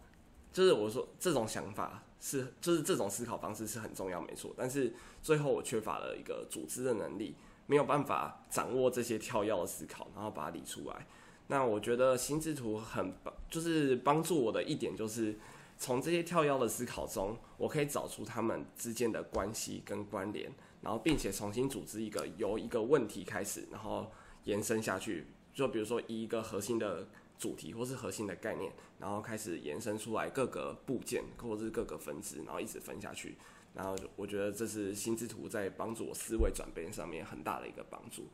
[0.53, 4.53] 就是我说这种想法是，就是这种思考方式是很重要，没错。
[4.55, 11.07] 但是最后我缺乏了一个组织的能力，没有办法掌握这些跳跃的思考，然后把它理出来。
[11.47, 15.37] 那我觉得心智图很帮，就是帮助我的一点就是，
[15.81, 20.47] 从这些跳跃的思考中，我可以找出他们之间的关系跟关联。
[20.79, 24.11] 然后，并且重新组织一个由一个问题开始，然后
[24.43, 25.25] 延伸下去。
[25.55, 27.07] 就比如说，以一个核心的
[27.39, 33.35] 主题或是核心的概念，然后开始延伸出来各个部件或者是各个分支，然后一直分下去。
[33.73, 38.27] 然后，我觉得这是心智图在帮助我思维转变上面很大的一个帮助。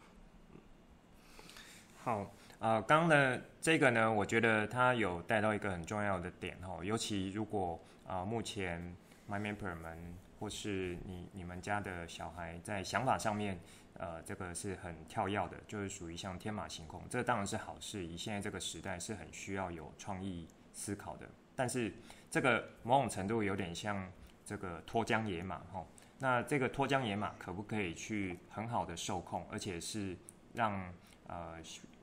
[2.04, 8.96] 好，呃，刚刚的这个呢，我觉得它有带到一个很重要的点哈，尤其如果啊、目前
[9.30, 10.16] MyMapper 们。
[10.40, 13.60] 或是你你们家的小孩在想法上面，
[13.96, 18.06] 呃，这个是很跳跃的，就是属于像天马行空，这当然是好事。
[18.06, 21.92] 以现在这个时代是很需要有创意思考的，但是
[22.30, 24.08] 这个某种程度有点像
[24.46, 25.84] 这个脱缰野马哈。
[26.20, 30.16] 那这个脱缰野马可不可以去很好的受控，而且是
[30.54, 30.94] 让
[31.26, 31.56] 呃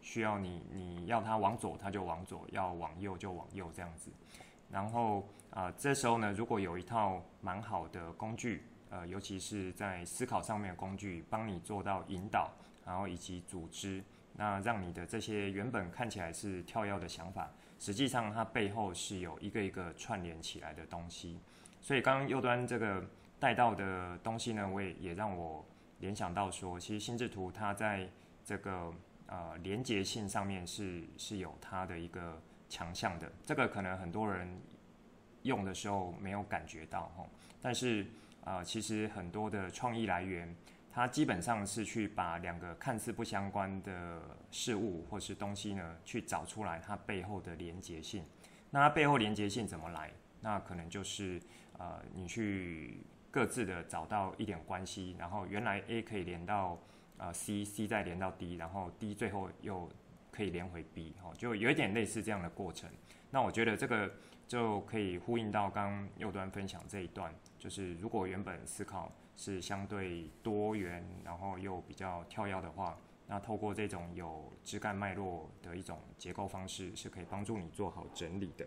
[0.05, 4.13] 需要你你要它往左它就往左，要往右就往右这样子，
[4.71, 5.27] 然后。
[5.51, 12.51] 啊、呃，这时候呢，如果有一套蛮好的工具，呃，尤其是在思考上面的工具，帮你做到引导，
[12.85, 14.03] 然后以及组织，
[14.33, 17.49] 那让你的这些原本看起来是跳跃的想法，
[17.79, 21.39] 实际上它背后是有一个一个串联起来的东西。
[21.81, 25.65] 所以刚刚右端这个带到的东西呢，我也也让我
[26.01, 28.09] 联想到说，其实心智图它在
[28.45, 28.93] 这个
[29.27, 33.31] 呃连接性上面是是有它的一个强项的。
[33.45, 34.49] 这个可能很多人
[35.43, 37.27] 用的时候没有感觉到哈，
[37.61, 38.07] 但是
[38.45, 40.55] 呃其实很多的创意来源，
[40.93, 48.25] 它基本上是去把两个看似不相关的事物或是东西呢，去找出来它背后的连接性。
[48.71, 50.11] 那它背后连接性怎么来？
[50.41, 51.41] 那可能就是
[51.79, 53.01] 呃你去。
[53.35, 56.79] 各自的找到一点关系，然后原来 A 可以连到
[57.19, 59.89] 呃 C，C 再连到 D，然后 D 最后又
[60.31, 62.91] 可以连回 B，哦，就有一点类似这样的过程。
[63.31, 64.11] 那我觉得这个
[64.47, 72.97] 就可以呼应到刚右端分享这一段，就是如果原本思考是相对多元，然后又比较跳跃的话，
[73.27, 78.67] 那透过这种有枝干脉络的一种结构方式，是可以帮助你做好整理的。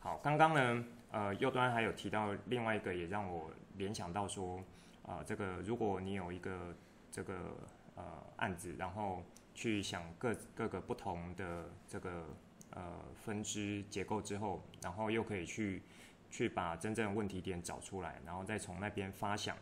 [0.00, 4.58] 好，刚刚呢，呃，右端还有提到另外一个，也让我联想到说，
[5.06, 6.74] 啊、这个如果你有一个
[7.12, 7.54] 这个
[7.94, 8.02] 呃
[8.36, 9.22] 案子，然后
[9.54, 12.24] 去想各各个不同的这个
[12.70, 15.82] 呃分支结构之后，然后又可以去
[16.30, 19.56] 去把真正问题点找出来，然后再从那边发想，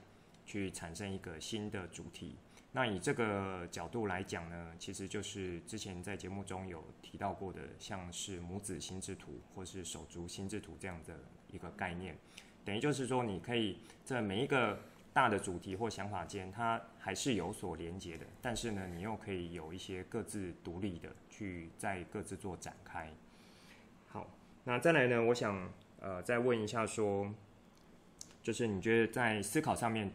[0.47, 2.37] 去产生一个新的主题。
[2.73, 11.19] 那以这个角度来讲呢，其实就是之前在节目中有提到过的，像是母子心智图或是手足心智图这样的
[11.51, 12.17] 一个概念，
[12.65, 14.81] 等于就是说，你可以这每一个
[15.13, 23.11] 大的主题或想法间，它还是有所连接的，但是呢，你又可以有一些各自独立的去在各自做展开。
[24.09, 24.29] 好，
[24.65, 25.69] 那再来呢，我想
[26.01, 27.33] 呃再问一下说，
[28.43, 30.11] 就是你觉得在思考上面，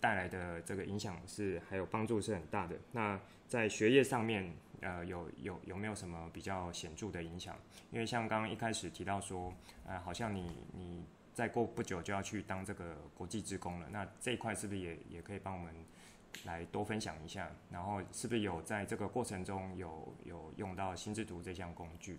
[0.00, 2.76] 带来的这个影响是还有帮助是很大的。
[2.92, 7.56] 那在学业上面，呃，有有有没有什么比较显著的影响？
[7.90, 9.52] 因为像刚刚一开始提到说，
[9.84, 11.04] 呃，好像你你
[11.38, 13.86] 再过不久就要去当这个国际职工了。
[13.92, 15.72] 那这一块是不是也也可以帮我们
[16.44, 17.48] 来多分享一下？
[17.70, 22.18] 然后是不是有在这个过程中有有用到心智图这项工具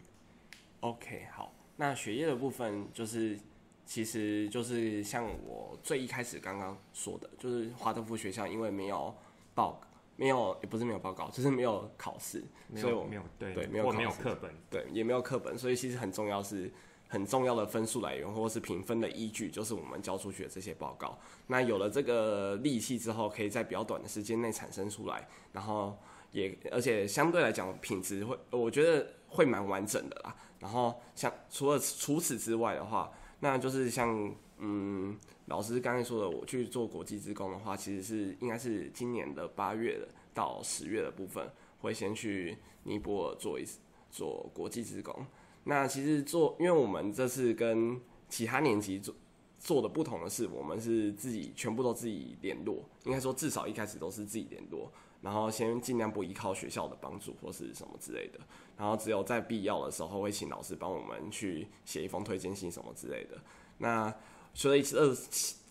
[0.79, 3.37] ？OK，好，那学业的部分就是。
[3.85, 9.11] 其实就是像我最一开始刚刚说的，就是华德福学校因为没有
[9.55, 9.81] 报，
[10.15, 12.43] 没有也不是没有报告，就是没有考试，
[12.75, 16.71] 所以我没有对对没有没有课本，对也没有课本，所以其实很重要是
[17.09, 21.19] 很重要的分数来源或是评分的依据，就是我们交出去的这些报告。
[21.47, 25.97] 那有了这个利器之后，可以在比较短的时间内产生出来，然后
[26.31, 30.33] 也而且相对来讲品质会，我觉得会蛮完整的啦。
[30.59, 33.11] 然后像除了除此之外的话。
[33.41, 39.97] 那就是像嗯，老师刚才说的，我去做国际职工的话，其实是应该是今年的八月
[40.33, 41.49] 到十月的部分，
[41.79, 43.79] 会先去尼泊尔做一次
[44.11, 45.25] 做国际职工。
[45.69, 49.13] 那其实做，因为我们这次跟其他年级做
[49.59, 54.91] 做的不同的是，我们是自己全部都自己联络，应该说至少一开始都是自己联络。
[55.21, 58.39] 然后先尽量不依靠学校的帮助或是什么之类的，
[58.77, 63.37] 然后只有在必要的时候会请老师帮我们去写一封推荐信什么之类的。
[63.79, 64.11] 那
[64.53, 65.13] 所以这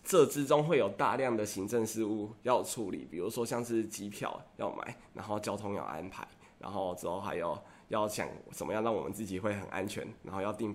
[0.03, 6.27] 这之中会有大量的行政事务要处理，比如说像是机票要买，然后交通要安排，
[6.59, 7.59] 然后之后还有
[7.89, 10.73] 要想怎么样让我们自己会很安全，然后要定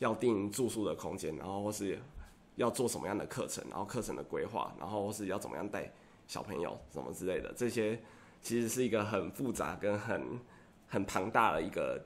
[0.00, 1.98] 要定住宿的空间，然后或是
[2.56, 5.90] 要做什么样的课程，然后课程的规划，然后或是要怎么样带。
[6.26, 8.00] 小朋友什么之类的，这些
[8.40, 10.40] 其实是一个很复杂跟很
[10.88, 12.02] 很庞大的一个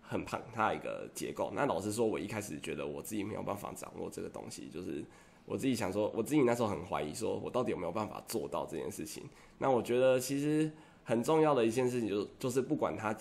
[0.00, 1.52] 很庞大的一个结构。
[1.54, 5.04] 那老实说，我一开始觉得我自己没有办法掌握这个东西，就是
[5.44, 9.22] 我自己想说，我自己那时候很怀疑，说我到底有没有办法做到这件事情。
[9.58, 10.68] 那我觉得其实
[11.04, 13.16] 很重要的一件事情，就就是不管它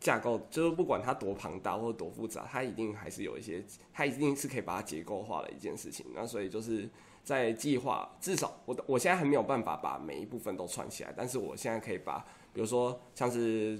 [0.00, 6.06] 架构，就是不管它多庞大或者多复杂，它一定还是有一些，它一定是可以把它结构化的一件事情。
[6.14, 6.88] 那所以就是。
[7.26, 13.76] 在计划，至少我我现在还没有办法把每一部分都串起来，但是我现在可以把，比如说像是，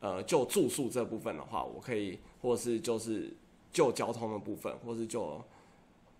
[0.00, 3.36] 呃，就住宿这部分的话，我可以，或是就是
[3.70, 5.44] 就交通的部分，或是就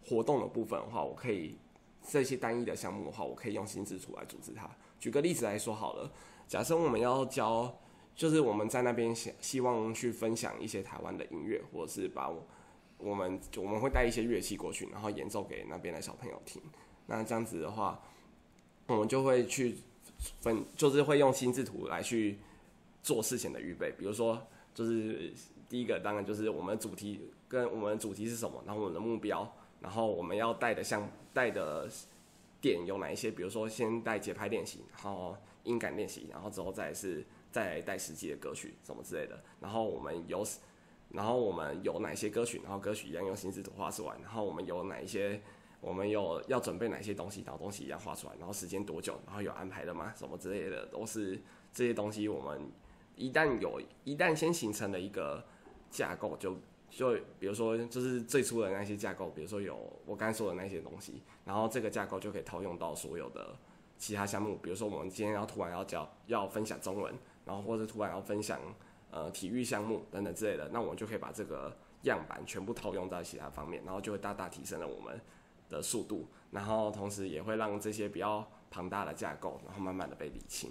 [0.06, 1.56] 活动的部分的话，我可以
[2.06, 4.68] 这些单一的项目的话，我可以用心智图来组织它。
[5.00, 6.12] 举个例子来说好了，
[6.46, 7.74] 假设我们要教，
[8.14, 12.46] 就是我们在那边想希望去分享一些台湾的音乐，或者是把我。
[13.04, 16.62] 我们我们会带一些乐器过去，然后演奏给那边的小朋友听。
[17.06, 18.00] 那这样子的话，
[18.86, 19.74] 我们就会去
[20.40, 22.38] 分，就是会用心智图来去
[23.02, 23.92] 做事前的预备。
[23.98, 24.40] 比如说，
[24.72, 25.32] 就是
[25.68, 31.90] 第一个当然就是我们主题跟我们主题是什么，然后我们的目标，然后我们要带的像带的
[32.60, 33.32] 点有哪一些？
[33.32, 39.40] 比如说先带节拍练习，然后音感练习，然后之后再是再来带实际的歌曲什么之类的。
[39.60, 40.44] 然后我们有。
[41.14, 42.58] 然后我们有哪些歌曲？
[42.64, 44.16] 然后歌曲一样用心智图画出来。
[44.22, 45.38] 然后我们有哪一些
[45.78, 50.10] 我们有要准备哪些东西，然后东西一样画出来，然后时间多久，然后有安排的吗？
[50.16, 51.38] 什么之类的，都是
[51.70, 52.26] 这些东西。
[52.28, 52.62] 我们
[53.14, 55.44] 一旦有，一旦先形成了一个
[55.90, 56.56] 架构，就
[56.88, 59.76] 就比如说就是最初的那些架构，比如说有
[60.06, 63.54] 我刚才说的那些东西，然后这个架构就可以套用到所有的
[63.98, 64.56] 其他项目。
[64.62, 67.14] 比如说我们今天要突然要教要分享中文，
[67.44, 68.60] 然后或者突然要分享
[69.10, 75.20] 呃体育项目等等之类的，那我们就可以把这个样板全部套用在其他方面，然后就会大大提升了我们
[75.68, 80.70] 的速度，然后同时也会让这些比较庞大的架构，然后慢慢的被理清。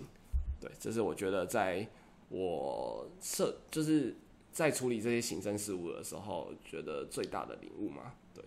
[0.60, 1.88] 对，这是我觉得在
[2.30, 4.16] 我设就是
[4.52, 8.14] 在处理这些行政事务的时候，觉得最大的领悟嘛。
[8.34, 8.46] 对。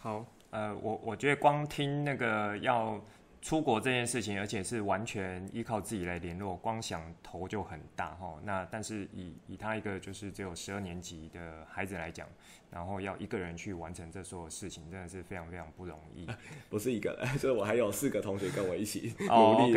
[0.00, 3.00] 好，呃，我我觉得光听那个要。
[3.44, 8.40] 出国这件事情，而且是完全依靠自己来联络，光想头就很大哈。
[8.42, 12.26] 那但是以以他一个就是只有十二年级的孩子来讲，
[12.70, 16.26] 然后要一个人去完成这所有事情，真的是非常非常不容易。
[16.70, 19.74] 不是一个人， 就是我还有四个同学跟我一起努力。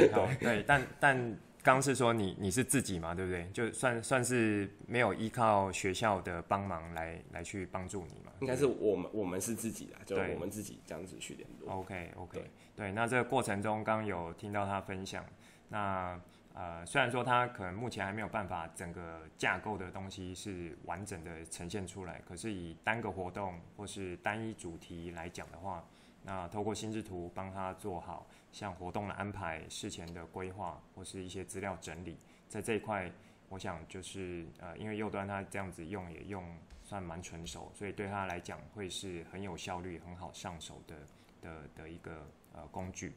[0.40, 1.36] 对，但但。
[1.62, 3.48] 刚是说你你是自己嘛，对不对？
[3.52, 8.32] 就算算是没有依靠学校的帮忙来来去帮助你嘛。
[8.40, 11.70] 应该是我们我们是自己的，就我们自己这样子去联络。
[11.80, 15.24] OK OK 对，对，那这个过程中刚有听到他分享，
[15.68, 16.18] 那
[16.54, 25.84] 呃虽然说他可能目前还没有办法整个架构的东西是完整的呈现出来，可是以单个活动或是单一主题来讲的话，
[26.22, 28.26] 那透过心智图帮他做好。
[28.52, 32.16] 像活动的安排、事前的规划或是一些资料整理，
[32.48, 33.10] 在这一块，
[33.48, 36.44] 我想就是呃，因为右端他这样子用也用
[36.82, 40.96] 算蛮纯熟，所以对他来讲会是很有效率、很好上手的
[41.40, 43.12] 的的一个呃工具。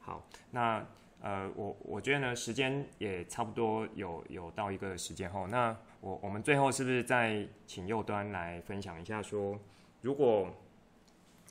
[0.00, 0.86] 好，那
[1.20, 9.58] 呃我我觉得呢，时间也差不多有有到一个时间后，那我我们最后是不是再请右端来分享一下说，
[10.00, 10.50] 如果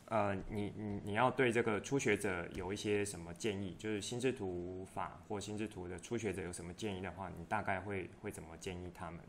[0.10, 3.76] 呃，你你你要对这个初学者有一些什么建议？
[3.78, 9.20] 就是心智图法或心智图的初学者有什么建议的话，你大概会会怎么建议他们？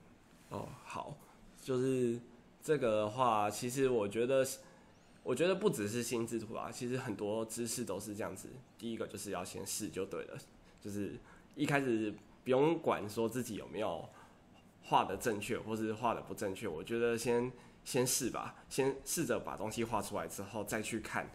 [0.51, 1.17] 哦，好，
[1.61, 2.21] 就是
[2.63, 4.47] 这个的话，其实我觉得，
[5.25, 8.49] 我觉得不只是心智图啊，其实很多知识都是这样子。
[8.79, 10.39] 第一个就是要先试就对了，
[10.81, 11.19] 就是
[11.57, 12.15] 一开始
[12.45, 14.09] 不用管说自己有没有
[14.85, 16.69] 画的正确，或是画的不正确。
[16.69, 17.51] 我觉得先。
[17.89, 21.27] 先试吧，先试着把东西画出来之后，再去看，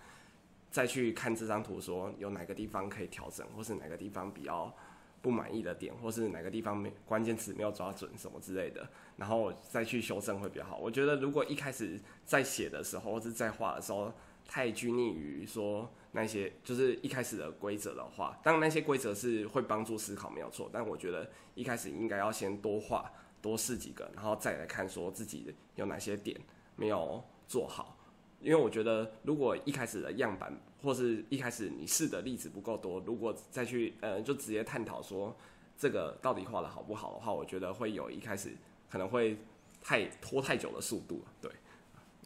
[0.70, 4.72] 再去看这张图，说有哪个地方可以调整，或是哪个地方比较
[5.20, 8.88] 不满意的点，或是哪个地方没关键词没有抓准什么之类的，
[9.18, 10.78] 然后再去修正会比较好。
[10.78, 14.14] 我觉得如果一开始在写的时候，或是在画的时候，
[14.48, 23.12] 太拘泥于说那些就是一开始的规则的话，当然那些规则是会帮助思考没有错，但我觉得一开始应该要先多画。
[23.44, 26.40] 多试几个，然后再来看说自己有哪些点
[26.78, 27.98] 没有做好。
[28.40, 35.36] 因为我觉得，如果一开始的样板或是一开始你试的例子不够多，如果再去呃就直接探讨说
[35.78, 38.56] 这个到底画的好不好的话，我觉得会有一开始
[38.90, 39.38] 可能会
[39.82, 41.24] 太拖太久的速度。
[41.42, 41.52] 对，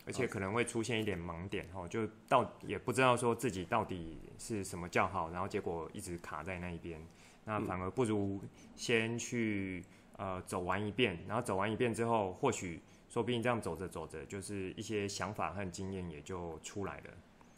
[0.06, 7.00] 而且可能会出现一点盲点哦，就到也不知道说自己到底是什么叫好，然后结果一直卡在那一边，
[7.46, 8.40] 那反而不如
[8.76, 9.84] 先去。
[10.18, 17.04] 呃，走完一遍，然后走完一遍之后，或许说不定这样走着走着，就是一些想法和经验也就出来了。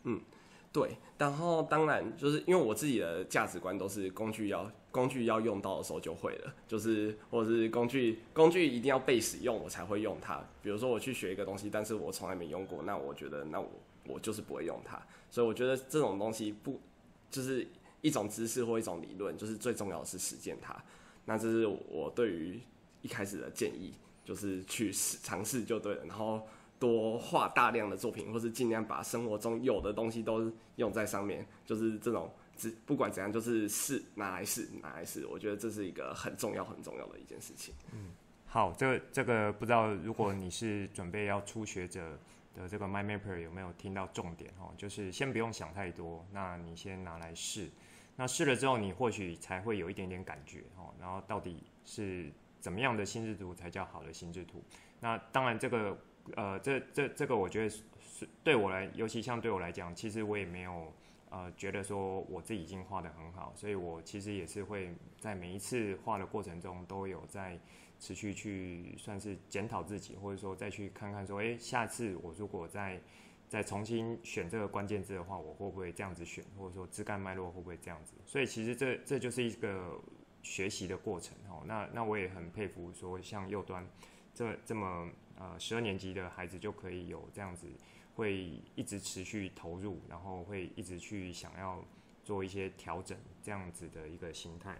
[0.04, 0.22] 嗯，
[0.74, 0.98] 对。
[1.18, 10.44] 然后当然就是因为我自己的价值观都是工具要工具要用到的时候就会了，就是或者是工具工具一定要被使用我才会用它。
[10.62, 13.70] 比如说我去学一个东西，但是我从来没用过，那我觉得那我
[14.06, 15.02] 我就是不会用它。
[15.32, 16.80] 所以我觉得这种东西不
[17.32, 17.66] 就是
[18.02, 20.76] 一种知识或一种理论，就是最重要的是实践它。
[21.26, 22.60] 那这是我对于
[23.02, 23.94] 一开始的建议，
[24.24, 26.42] 就是去试尝试就对了，然后
[26.80, 37.74] 多画大量的作品，或是尽量把生活中有的东西都用在上面，就是这种，只不管怎样，就是试拿来试拿来试，我觉得这是一个很重要很重要的一件事情。
[37.92, 38.12] 嗯，
[38.46, 42.18] 好，这个这个不知道如果你是准备要初学者
[42.56, 44.74] 的这个 My Mapper 有没有听到重点哦？
[44.78, 47.70] 就是先不用想太多，那你先拿来试。
[48.20, 50.94] 那试了之后，你或许才会有一点点感觉哦。
[51.00, 54.62] 然后到底是怎么样的心智图才叫好的心智图？
[55.00, 55.98] 那当然，这个
[56.36, 60.92] 呃，这这这个，我觉得是对我来，尤其像对我来讲，其实我也没有
[61.30, 67.58] 呃觉得说我自己已经画得很好，所以我其实也是会在每一次画的过程中都有在
[68.02, 73.00] 持续去算是检讨自己，或者说再去看看说，诶，下次我如果在
[73.50, 78.14] 再重新选这个关键字的话，我会不会这样子选，或者说枝干脉络会不会这样子？
[78.24, 80.00] 所以其实这这就是一个
[80.44, 81.64] 学习的过程哦。
[81.66, 83.86] 那那我也很佩服说像右端
[84.36, 87.68] 这这么呃十二年级的孩子就可以有这样子
[88.16, 91.84] 会一直持续投入，然后会一直去想要
[92.24, 94.80] 做一些调整，这样子的一个心态。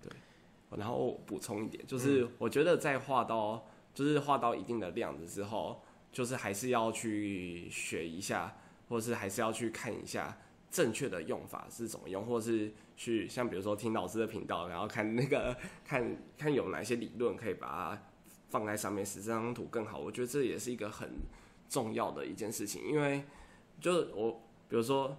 [0.00, 0.12] 对，
[0.78, 5.82] 然后补充一点，就是我觉得在画到就是画到一定的量的时候，
[6.12, 8.56] 就是还是要去学一下，
[8.88, 10.36] 或是还是要去看一下。
[10.68, 18.02] 正确的用法是怎么用，或是去像比如说听老师的频道，然后看那个看看有哪些理论可以把它
[18.50, 19.98] 放在上面，使这张图更好。
[19.98, 21.08] 我觉得这也是一个很
[21.68, 23.22] 重要的一件事情，因为
[23.80, 24.32] 就是我
[24.68, 25.16] 比如说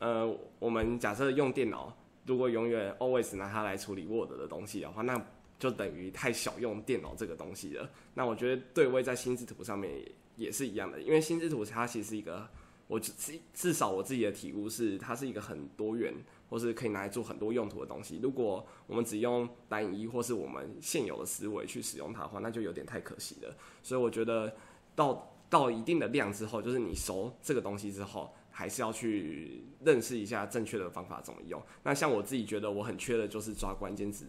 [0.00, 5.24] 呃，我们假设用电脑，如果永远 always 拿它来处理 Word 的东西的话，那
[5.58, 7.88] 就等于太小用电脑这个东西了。
[8.14, 9.92] 那我觉得对位在心智图上面
[10.36, 12.48] 也是一样的，因为心智图它其实一个。
[12.88, 13.12] 我至
[13.52, 16.14] 至少我自己的体悟是，它是一个很多元，
[16.48, 18.20] 或是可以拿来做很多用途的东西。
[18.22, 23.52] 如果我们只用单一或是我们现有的思维去使用它的话，那就有点太可惜了。
[23.82, 24.54] 所以我觉得
[24.94, 31.60] 到到一定的量之后，就是你熟这个东西之后，还是要去认识一下正确的方法怎么用。
[31.82, 34.26] 那像我自己觉得我很缺的就是抓关键词、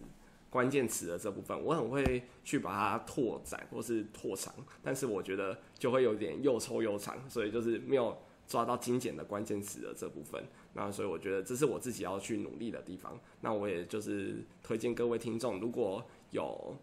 [0.50, 8.16] 关键词的这部分，我很会去把它拓展或是拓长，但是我觉得就会有点又臭又长，所以就是没有。
[8.48, 10.42] 抓到精简的关键词的这部分，
[10.72, 13.20] 那所以我觉得这是我自己要去努力的地方。
[13.42, 16.74] 那我也就是推荐各位听众，如果有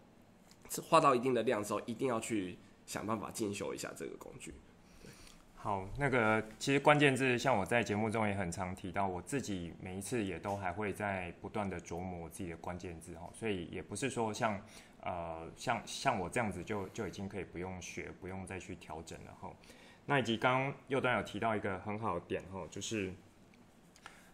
[0.84, 2.56] 画到一定的量之后，一定要去
[2.86, 4.54] 想办法进修一下这个工具。
[5.66, 14.62] 好，那个其实关键字，像我在节目中也很常提到，我自己每一次也都还会在不断的琢磨自己的关键字哈，所以也不是说像
[15.02, 19.50] 呃像像我这样子就就已经可以不用学，不用再去调整了哈。
[20.04, 23.12] 那以及刚刚右端有提到一个很好的点哈，就是，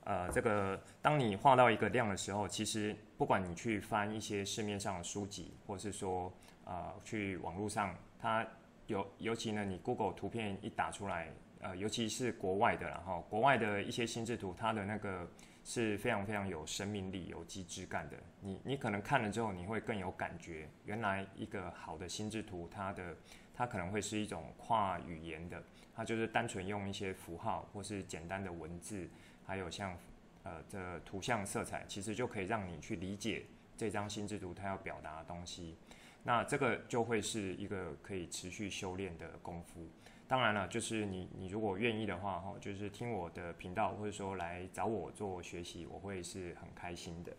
[0.05, 6.31] 呃，这个当你画到一个量的时候，其实不管你去翻一些市面上的书籍，或是说
[6.67, 8.47] 呃去网络上，它
[8.93, 11.29] 尤尤其呢，你 Google 图片一打出来，
[11.61, 15.27] 呃，尤其是国外的，然后国外的一些心智图，它的那个
[15.65, 18.17] 是非常非常有生命力、有机质感的。
[18.41, 23.17] 你你可能看了之后，你会更有感觉，原来一个好的心智图，它的。
[23.55, 25.63] 它可能会是一种跨语言的，
[25.95, 29.07] 它就是单纯用一些符号或是简单的文字，
[29.47, 29.95] 还有像
[30.43, 33.45] 呃这图像色彩，其实就可以让你去理解
[33.77, 35.77] 这张心智图它要表达的东西。
[36.23, 39.89] 那这个就会是一个可以持续修炼的功夫。
[40.29, 47.33] 当然了，就是你你如果愿意的话，哈，就是听我的频道或者说来找我做学习，我会是很开心的。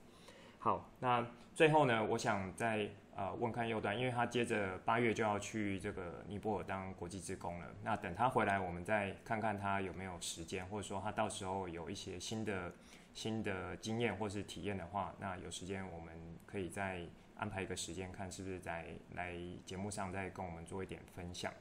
[0.60, 1.26] 好，那
[1.56, 7.68] 最后呢，我想再呃问看右端，因为他接着八月就要去这个尼泊尔当国际职工了。
[7.84, 12.72] 那等他回来，我们再看看他有没有时间，或者说他到时候有一些新的
[13.14, 16.14] 新的经验或是体验的话，那有时间我们
[16.46, 17.02] 可以再
[17.44, 18.86] 安排一个时间，看是不是在
[19.16, 19.36] 来
[19.66, 21.52] 节目上再跟我们做一点分享。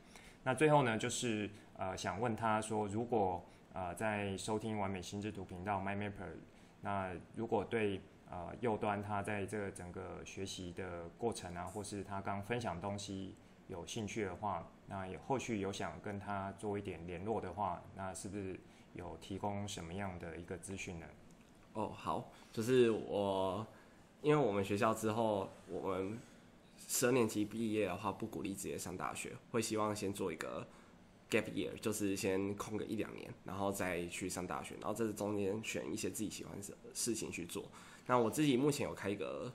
[0.44, 6.36] 那最后呢，就是呃想问他说，如果呃在收听完美心智图频道 My Mapper，
[6.82, 13.34] 那如果对呃，右端他在这个整个学习的过程啊，或是他刚分享东西
[13.66, 18.58] 有兴趣的话，那有后续有想跟他做一点联络的话，那是不是
[18.94, 21.06] 有提供什么样的一个资讯呢？
[21.74, 23.66] 哦，好，就是我，
[24.22, 26.18] 因为我们学校之后，我们
[26.88, 30.66] 十二年级毕业的话，不鼓励直接上大学，会希望先做一个
[31.28, 37.64] gap year，就是先空个一两年，然后再去上大学，然后这是中间选一些自己喜欢的事情去做。
[38.06, 39.52] 那我自己目前有开一个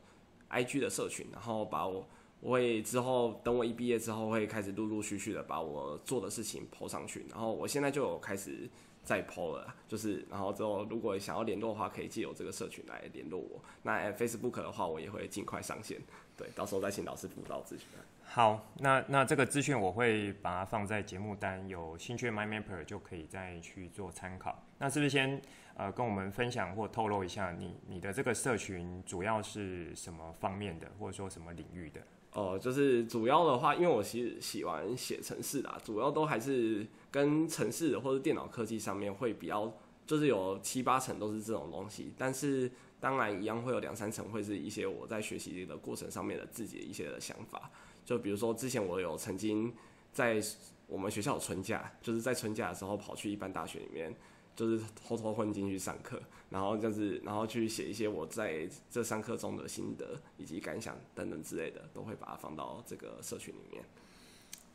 [0.49, 2.05] IG 的社群，然后把我
[2.41, 8.69] 我会之后等我一毕业之后会开始陆陆续续的把我做的事情 po 上去，然后我现在就有开始
[9.07, 13.63] 再 po 了，就是然后之后如果想要联络的话，可以借由这个社群来联络我。
[13.83, 15.97] 那 Facebook 的话，我也会尽快上线，
[16.35, 17.87] 对，到时候再请老师辅导咨询。
[18.25, 24.61] 好，那那这个资讯我会把它放在节目单，有兴趣的 My Mapper 就可以再去做参考。
[24.77, 25.41] 那是不是先
[25.75, 32.01] 呃跟我们分享或透露一下你你的这个社群主要是什么方面的，或者说什么领域的？
[32.37, 39.73] 哦、就是主要的话，因为我其实喜欢写程式啦，主要都还是跟程式或者电脑科技上面会比较，
[40.05, 42.69] 就是有七八成都是这种东西，但是
[42.99, 47.71] 当然一样会有两三成会是一些我在学习的过程上面的自己的一些的想法。
[48.05, 49.73] 就比如说，之前我有曾经
[50.13, 50.39] 在
[50.85, 54.15] 我们学校有春假，就是在春假的时候跑去一般大学里面，
[54.57, 63.83] 就是偷偷混进去上课，然后就是然后去写一些我在这上课中的心得以及感想等等之类的，都会把它放到这个社群里面。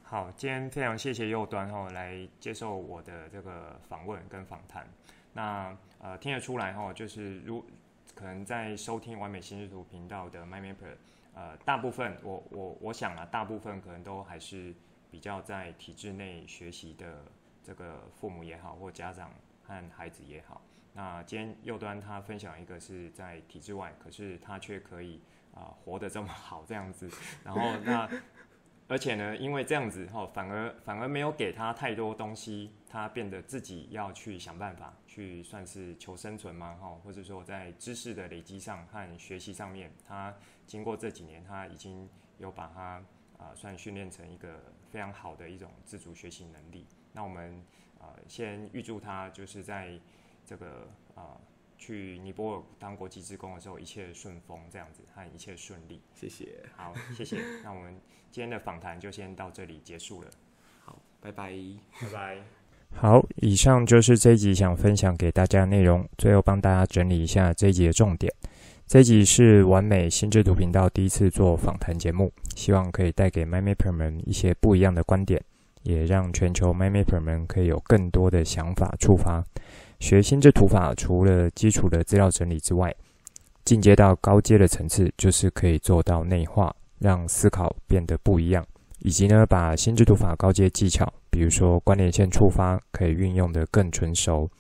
[0.04, 4.88] 好，今天非常谢谢右端哈来接受我的这个访问跟访谈。
[5.32, 7.64] 那呃听得出来哈，就是如
[8.14, 10.96] 可能在收听完美心智图频道的 My Mapper。
[11.34, 14.74] 呃，大部分我我我想啊，大部分可能都还是
[15.10, 17.24] 比较在体制内学习的
[17.64, 19.32] 这个父母也好，或家长
[19.64, 20.60] 和孩子也好。
[20.94, 25.20] 那今天右端他分享一个是在体制外，可是他却可以
[25.54, 27.10] 啊、呃、活得这么好这样子。
[27.42, 28.08] 然后 那
[28.88, 40.34] 而且呢，因为这样子哈，反而反而没有给他太多东西，他变得自己要去想办法去算是求生存嘛哈，或者说在知识的累积上和学习上面，他
[40.66, 42.06] 经过这几年他已经
[42.36, 42.82] 有把他
[43.38, 46.86] 啊、呃、算训练成一个非常好的一种自主学习能力。
[47.14, 47.64] 那我们
[48.02, 49.98] 啊、呃、先预祝他就是在。
[50.44, 51.40] 这个啊、呃，
[51.78, 56.02] 去尼泊尔当国际职工的时候，一切顺风，这样子和一切顺利。
[56.12, 56.48] 谢谢。
[56.76, 57.38] 好，谢谢。
[57.62, 57.94] 那我们
[58.32, 60.28] 今天的访谈就先到这里结束了。
[60.84, 61.52] 好，拜拜，
[62.00, 62.38] 拜拜。
[62.92, 66.06] 好，以上就是这一集想分享给大家的内容。
[66.18, 68.34] 最后帮大家整理一下这一集的重点。
[68.88, 75.40] 这一集是完美心智图频道第一次做访谈节目，希望可以带给 MyMapper 们一些不一样的观点，
[75.82, 79.44] 也让全球 m y m a p e r 们可以有更多的想法触发。
[80.00, 82.92] 学心智图法，除了基础的资料整理之外，
[83.64, 88.66] 进阶到高阶的层次，就是可以做到内化，让思考变得不一样，
[88.98, 94.50] 以及呢，把心智图法高阶技巧，比如说关联线触发，可以运用得更纯熟。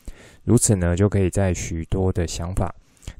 [0.44, 2.72] 如此呢，就可以在许多的想法，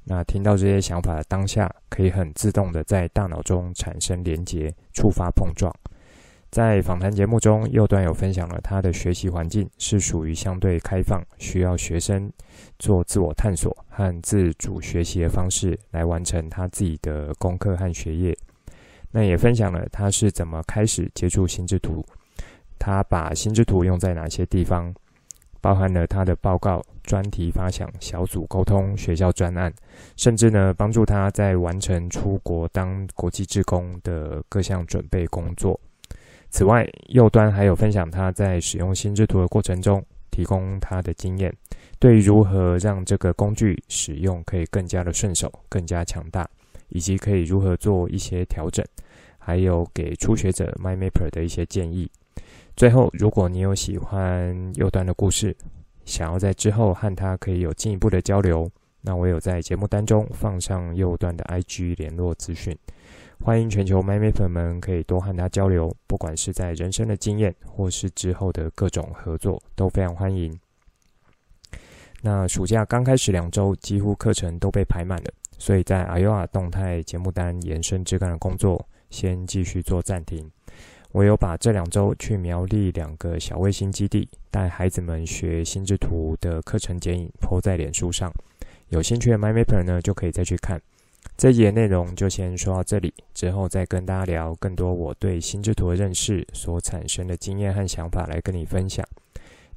[0.05, 5.75] 那听到这些想法的当下，可以很自动的在大脑中产生连结，触发碰撞。
[6.53, 12.31] 在访谈节目中，右端有分享了他的学习环境是属于相对开放，需要学生
[12.79, 18.37] 做自我探索和自主学习的方式来完成他自己的功课和学业。
[19.11, 22.05] 那也分享了他是怎么开始接触心智图，
[22.79, 24.95] 他把心智图用在哪些地方，
[25.63, 29.73] 包含了他的报告、专题发想、小组沟通、学校专案，
[30.19, 35.81] 甚至呢帮助他在完成出国当国际志工的各项准备工作。
[36.53, 41.51] 此外，右端还有分享他在使用心智图的过程中，提供他的经验，
[41.99, 46.47] 对于如何让这个工具使用可以更加的顺手、更加强大，
[46.91, 48.85] 以及可以如何做一些调整，
[49.39, 52.07] 还有给初学者 MyMapper 的一些建议。
[52.77, 55.57] 最后，如果你有喜欢右端的故事，
[56.05, 62.77] 想要在之后和他可以有进一步的交流，那我有在节目当中放上右端的 IG 联络资讯。
[63.45, 70.57] 欢迎全球 MyMaper 们可以多和他交流，不管是在人生的经验，或是之后的各种合作，都非常欢迎。
[72.21, 80.49] 那暑假刚开始两周，几乎课程都被排满了，所以在 AYOA 动态节目单延伸枝干的工作，先继续做暂停。
[81.11, 88.33] 我有把这两周去苗栗两个小卫星基地，带孩子们学心智图的课程剪影，po 在脸书上，
[88.91, 90.81] 有兴趣的 MyMapper 呢，就可以再去看。
[91.37, 99.05] 这一集的内容就先说到这里，之后再跟大家聊更多我对心智图的认识所产生的经验和想法来跟你分享，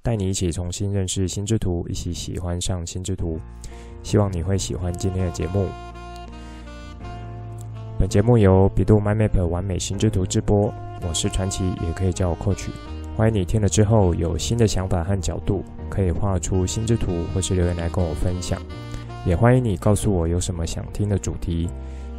[0.03, 3.39] 带你一起重新认识心智图，一起喜欢上心智图。
[4.03, 5.67] 希望你会喜欢今天的节目。
[7.97, 10.71] 本节目由百度 MyMap 完美心智图制播，
[11.01, 12.67] 我是传奇，也可以叫我 Coach。
[13.15, 18.61] 欢迎你听了之后有新的想法和角度，可以画出心智图，或是留言来跟我分享。
[19.25, 21.67] 也欢迎你告诉我有什么想听的主题，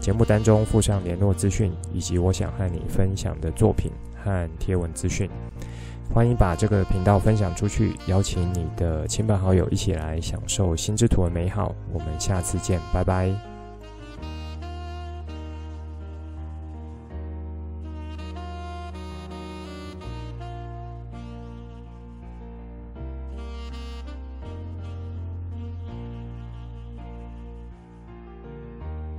[0.01, 3.91] 节目单中附上联络资讯以及我想和你分享的作品
[4.23, 5.31] 和贴文资讯。
[6.13, 11.75] 欢迎把这个频道分享出去，邀请你的亲朋好友一起来享受心之图的美好。
[11.93, 13.56] 我们下次见，拜拜。